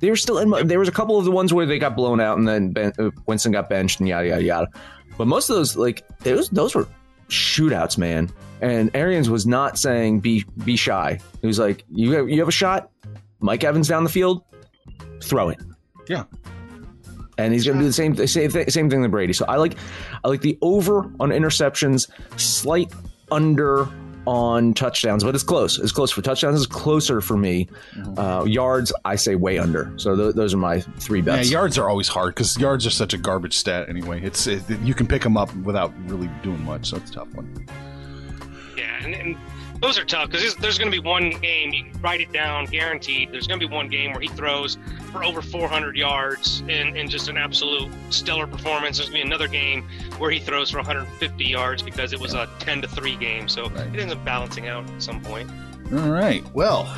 They 0.00 0.10
were 0.10 0.16
still 0.16 0.38
in. 0.38 0.50
mo- 0.50 0.62
There 0.62 0.78
was 0.78 0.88
a 0.88 0.92
couple 0.92 1.18
of 1.18 1.24
the 1.24 1.30
ones 1.30 1.54
where 1.54 1.64
they 1.64 1.78
got 1.78 1.96
blown 1.96 2.20
out, 2.20 2.36
and 2.36 2.46
then 2.46 2.70
ben, 2.70 2.92
uh, 2.98 3.10
Winston 3.26 3.50
got 3.52 3.70
benched, 3.70 3.98
and 3.98 4.06
yada 4.08 4.28
yada 4.28 4.42
yada. 4.44 4.68
But 5.16 5.26
most 5.26 5.48
of 5.48 5.56
those, 5.56 5.74
like 5.76 6.06
those, 6.18 6.50
those 6.50 6.74
were 6.74 6.86
shootouts, 7.30 7.96
man. 7.96 8.28
And 8.60 8.90
Arians 8.94 9.28
was 9.28 9.46
not 9.46 9.78
saying 9.78 10.20
be 10.20 10.44
be 10.64 10.76
shy. 10.76 11.18
He 11.40 11.46
was 11.46 11.58
like, 11.58 11.84
"You 11.90 12.12
have, 12.12 12.28
you 12.28 12.38
have 12.40 12.48
a 12.48 12.52
shot, 12.52 12.90
Mike 13.40 13.64
Evans 13.64 13.88
down 13.88 14.02
the 14.04 14.10
field, 14.10 14.42
throw 15.22 15.48
it." 15.50 15.58
Yeah. 16.08 16.24
and 17.38 17.52
he's 17.52 17.66
going 17.66 17.76
to 17.76 17.82
do 17.82 17.86
the 17.86 17.92
same 17.92 18.16
same 18.26 18.50
thing, 18.50 18.70
same 18.70 18.88
thing 18.88 19.02
to 19.02 19.08
Brady. 19.08 19.32
So 19.34 19.44
I 19.46 19.56
like 19.56 19.76
I 20.24 20.28
like 20.28 20.40
the 20.40 20.56
over 20.62 21.00
on 21.20 21.30
interceptions, 21.30 22.08
slight 22.40 22.92
under 23.30 23.88
on 24.26 24.74
touchdowns, 24.74 25.22
but 25.22 25.34
it's 25.36 25.44
close. 25.44 25.78
It's 25.78 25.92
close 25.92 26.10
for 26.10 26.20
touchdowns. 26.22 26.56
It's 26.60 26.66
closer 26.72 27.20
for 27.20 27.36
me. 27.36 27.68
Uh, 28.16 28.44
yards, 28.46 28.92
I 29.04 29.14
say 29.16 29.36
way 29.36 29.58
under. 29.58 29.92
So 29.98 30.16
th- 30.16 30.34
those 30.34 30.52
are 30.52 30.56
my 30.56 30.80
three 30.80 31.20
Yeah, 31.20 31.42
yards 31.42 31.78
are 31.78 31.88
always 31.88 32.08
hard 32.08 32.34
because 32.34 32.56
yards 32.58 32.86
are 32.86 32.90
such 32.90 33.12
a 33.14 33.18
garbage 33.18 33.56
stat 33.56 33.88
anyway. 33.88 34.20
It's 34.22 34.46
it, 34.48 34.62
you 34.82 34.94
can 34.94 35.06
pick 35.06 35.22
them 35.22 35.36
up 35.36 35.54
without 35.56 35.92
really 36.08 36.28
doing 36.42 36.64
much, 36.64 36.86
so 36.86 36.96
it's 36.96 37.10
a 37.10 37.14
tough 37.14 37.32
one. 37.34 37.66
Yeah, 39.10 39.18
and, 39.18 39.36
and 39.36 39.36
those 39.82 39.98
are 39.98 40.04
tough 40.04 40.30
because 40.30 40.54
there's 40.56 40.78
going 40.78 40.90
to 40.90 41.00
be 41.00 41.06
one 41.06 41.30
game. 41.30 41.72
You 41.72 41.84
can 41.84 42.00
write 42.00 42.20
it 42.20 42.32
down, 42.32 42.64
guaranteed. 42.66 43.30
There's 43.30 43.46
going 43.46 43.60
to 43.60 43.66
be 43.68 43.72
one 43.72 43.88
game 43.88 44.12
where 44.12 44.20
he 44.20 44.28
throws 44.28 44.78
for 45.12 45.22
over 45.22 45.42
400 45.42 45.96
yards 45.96 46.60
in, 46.62 46.96
in 46.96 47.08
just 47.08 47.28
an 47.28 47.36
absolute 47.36 47.92
stellar 48.10 48.46
performance. 48.46 48.96
There's 48.96 49.10
going 49.10 49.20
to 49.20 49.24
be 49.24 49.28
another 49.28 49.48
game 49.48 49.86
where 50.18 50.30
he 50.30 50.38
throws 50.38 50.70
for 50.70 50.78
150 50.78 51.44
yards 51.44 51.82
because 51.82 52.12
it 52.12 52.20
was 52.20 52.32
a 52.34 52.48
10 52.60 52.82
to 52.82 52.88
three 52.88 53.16
game. 53.16 53.48
So 53.48 53.68
Right. 53.68 53.86
it 53.94 54.00
ends 54.00 54.12
up 54.14 54.24
balancing 54.24 54.66
out 54.68 54.88
at 54.90 55.02
some 55.02 55.20
point. 55.20 55.50
All 55.92 56.08
right. 56.10 56.42
Well, 56.54 56.92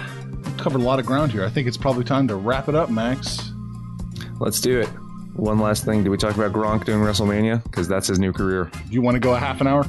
we 0.44 0.52
covered 0.52 0.80
a 0.80 0.84
lot 0.84 0.98
of 1.00 1.06
ground 1.06 1.32
here. 1.32 1.44
I 1.44 1.48
think 1.48 1.66
it's 1.66 1.76
probably 1.76 2.04
time 2.04 2.28
to 2.28 2.36
wrap 2.36 2.68
it 2.68 2.74
up, 2.74 2.90
Max. 2.90 3.50
Let's 4.38 4.60
do 4.60 4.78
it. 4.80 4.88
One 5.34 5.58
last 5.58 5.84
thing. 5.84 6.02
Did 6.04 6.10
we 6.10 6.16
talk 6.16 6.34
about 6.36 6.52
Gronk 6.52 6.84
doing 6.84 7.00
WrestleMania? 7.00 7.62
Because 7.64 7.86
that's 7.88 8.06
his 8.08 8.18
new 8.18 8.32
career. 8.32 8.70
Do 8.88 8.92
you 8.94 9.02
want 9.02 9.14
to 9.16 9.20
go 9.20 9.34
a 9.34 9.38
half 9.38 9.60
an 9.60 9.66
hour? 9.66 9.84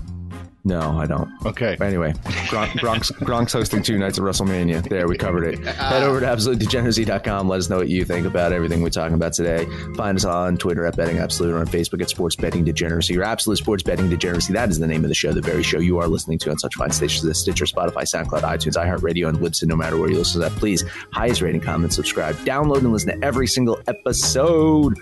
No, 0.70 1.00
I 1.00 1.08
don't. 1.08 1.32
Okay. 1.48 1.76
But 1.80 1.88
anyway, 1.88 2.14
Gronk, 2.52 2.68
Gronk's, 2.80 3.10
Gronk's 3.12 3.54
hosting 3.54 3.82
two 3.82 3.98
nights 3.98 4.20
of 4.20 4.24
WrestleMania. 4.24 4.88
There, 4.88 5.08
we 5.08 5.18
covered 5.18 5.46
it. 5.46 5.58
Head 5.66 6.04
over 6.04 6.20
to 6.20 6.26
absolutedegeneracy.com. 6.28 7.48
Let 7.48 7.58
us 7.58 7.72
know 7.72 7.78
what 7.78 7.90
you 7.90 8.06
think 8.06 8.28
about 8.28 8.54
everything 8.54 8.84
we're 8.84 8.92
talking 8.92 9.16
about 9.16 9.34
today. 9.34 9.66
Find 9.96 10.16
us 10.16 10.26
on 10.26 10.58
Twitter 10.58 10.86
at 10.86 10.96
Betting 10.96 11.18
Absolute 11.18 11.56
or 11.56 11.58
on 11.58 11.66
Facebook 11.66 12.04
at 12.04 12.10
Sports 12.12 12.36
Betting 12.36 12.64
Degeneracy 12.64 13.18
or 13.18 13.24
Absolute 13.24 13.58
Sports 13.58 13.82
Betting 13.82 14.12
Degeneracy. 14.12 14.54
That 14.54 14.70
is 14.70 14.78
the 14.78 14.86
name 14.86 15.04
of 15.04 15.10
the 15.10 15.16
show, 15.16 15.34
the 15.34 15.42
very 15.42 15.64
show 15.64 15.80
you 15.80 15.98
are 15.98 16.08
listening 16.08 16.38
to 16.40 16.52
on 16.52 16.60
such 16.60 16.76
fine 16.76 16.92
stations 16.92 17.26
as 17.26 17.40
Stitcher, 17.40 17.66
Spotify, 17.66 18.04
SoundCloud, 18.04 18.42
iTunes, 18.42 18.78
iHeartRadio, 18.78 19.28
and 19.28 19.40
Libsyn. 19.40 19.70
No 19.70 19.76
matter 19.76 19.98
where 19.98 20.12
you 20.12 20.20
listen 20.20 20.40
to 20.40 20.50
that, 20.50 20.56
please 20.60 20.84
highest 21.12 21.42
rating, 21.42 21.62
comment, 21.62 21.94
subscribe, 21.94 22.36
download, 22.46 22.80
and 22.80 22.94
listen 22.94 23.20
to 23.20 23.26
every 23.26 23.48
single 23.48 23.80
episode. 23.88 25.00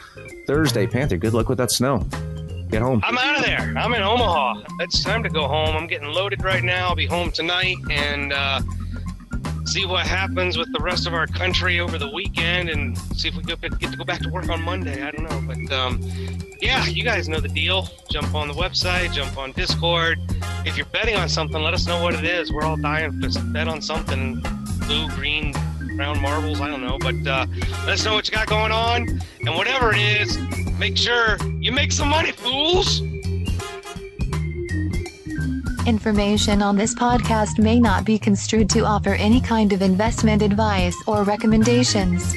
Thursday, 0.47 0.88
Panther. 0.88 1.17
Good 1.17 1.34
luck 1.34 1.49
with 1.49 1.58
that 1.58 1.71
snow. 1.71 2.08
Get 2.69 2.82
home. 2.82 3.01
I'm 3.03 3.17
out 3.17 3.39
of 3.39 3.45
there. 3.45 3.73
I'm 3.77 3.93
in 3.93 4.01
Omaha. 4.01 4.63
It's 4.82 5.03
time 5.03 5.23
to 5.23 5.30
go 5.30 5.47
home. 5.47 5.75
I'm 5.75 5.88
getting 5.88 6.10
loaded 6.10 6.43
right 6.43 6.63
now. 6.63 6.89
I'll 6.89 6.95
be 6.95 7.06
home 7.06 7.32
tonight 7.32 7.77
and 7.89 8.34
uh, 8.34 8.62
see 9.65 9.86
what 9.86 10.06
happens 10.06 10.58
with 10.58 10.71
the 10.73 10.80
rest 10.80 11.08
of 11.08 11.13
our 11.13 11.27
country 11.27 11.80
over 11.80 11.97
the 11.97 12.10
weekend 12.10 12.69
and 12.69 12.97
see 13.15 13.30
if 13.30 13.36
we 13.36 13.43
get 13.43 13.62
to 13.62 13.69
go 13.69 14.03
back 14.03 14.21
to 14.21 14.30
work 14.30 14.49
on 14.49 14.62
Monday. 14.62 15.01
I 15.01 15.12
don't 15.12 15.23
know. 15.23 15.41
But 15.47 15.73
um, 15.73 16.01
yeah, 16.62 16.86
you 16.88 17.03
guys 17.03 17.30
know 17.30 17.39
the 17.39 17.47
deal. 17.47 17.88
Jump 18.10 18.36
on 18.36 18.49
the 18.49 18.53
website, 18.53 19.13
jump 19.13 19.38
on 19.38 19.53
Discord. 19.53 20.19
If 20.65 20.75
you're 20.75 20.88
betting 20.88 21.15
on 21.15 21.30
something, 21.30 21.62
let 21.62 21.73
us 21.73 21.88
know 21.88 22.03
what 22.03 22.15
it 22.15 22.25
is. 22.25 22.51
We're 22.51 22.63
all 22.63 22.77
dying 22.77 23.21
to 23.21 23.39
bet 23.53 23.69
on 23.69 23.82
something 23.82 24.41
blue, 24.88 25.08
green, 25.10 25.53
brown 25.97 26.21
marbles. 26.21 26.62
I 26.62 26.69
don't 26.69 26.81
know. 26.81 26.97
But 26.99 27.27
uh, 27.27 27.47
let 27.86 27.95
us 27.95 28.05
know 28.05 28.13
what 28.13 28.29
you 28.29 28.33
got 28.33 28.47
going 28.47 28.71
on. 28.71 29.19
And 29.41 29.55
whatever 29.55 29.91
it 29.93 30.21
is, 30.21 30.38
make 30.77 30.95
sure 30.95 31.38
you 31.60 31.71
make 31.71 31.91
some 31.91 32.10
money, 32.10 32.31
fools. 32.31 33.01
Information 35.88 36.62
on 36.62 36.75
this 36.75 36.93
podcast 36.93 37.60
may 37.60 37.79
not 37.79 38.05
be 38.05 38.19
construed 38.19 38.69
to 38.69 38.81
offer 38.81 39.13
any 39.13 39.39
kind 39.39 39.71
of 39.71 39.81
investment 39.81 40.41
advice 40.41 40.95
or 41.07 41.23
recommendations. 41.23 42.36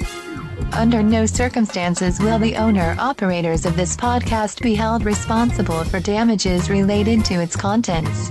Under 0.73 1.03
no 1.03 1.27
circumstances 1.27 2.21
will 2.21 2.39
the 2.39 2.55
owner 2.57 2.95
operators 3.01 3.67
of 3.67 3.77
this 3.77 3.97
podcast 3.97 4.63
be 4.63 4.75
held 4.75 5.05
responsible 5.05 5.83
for 5.85 5.99
damages 5.99 6.71
related 6.71 7.25
to 7.25 7.41
its 7.41 7.57
contents. 7.57 8.31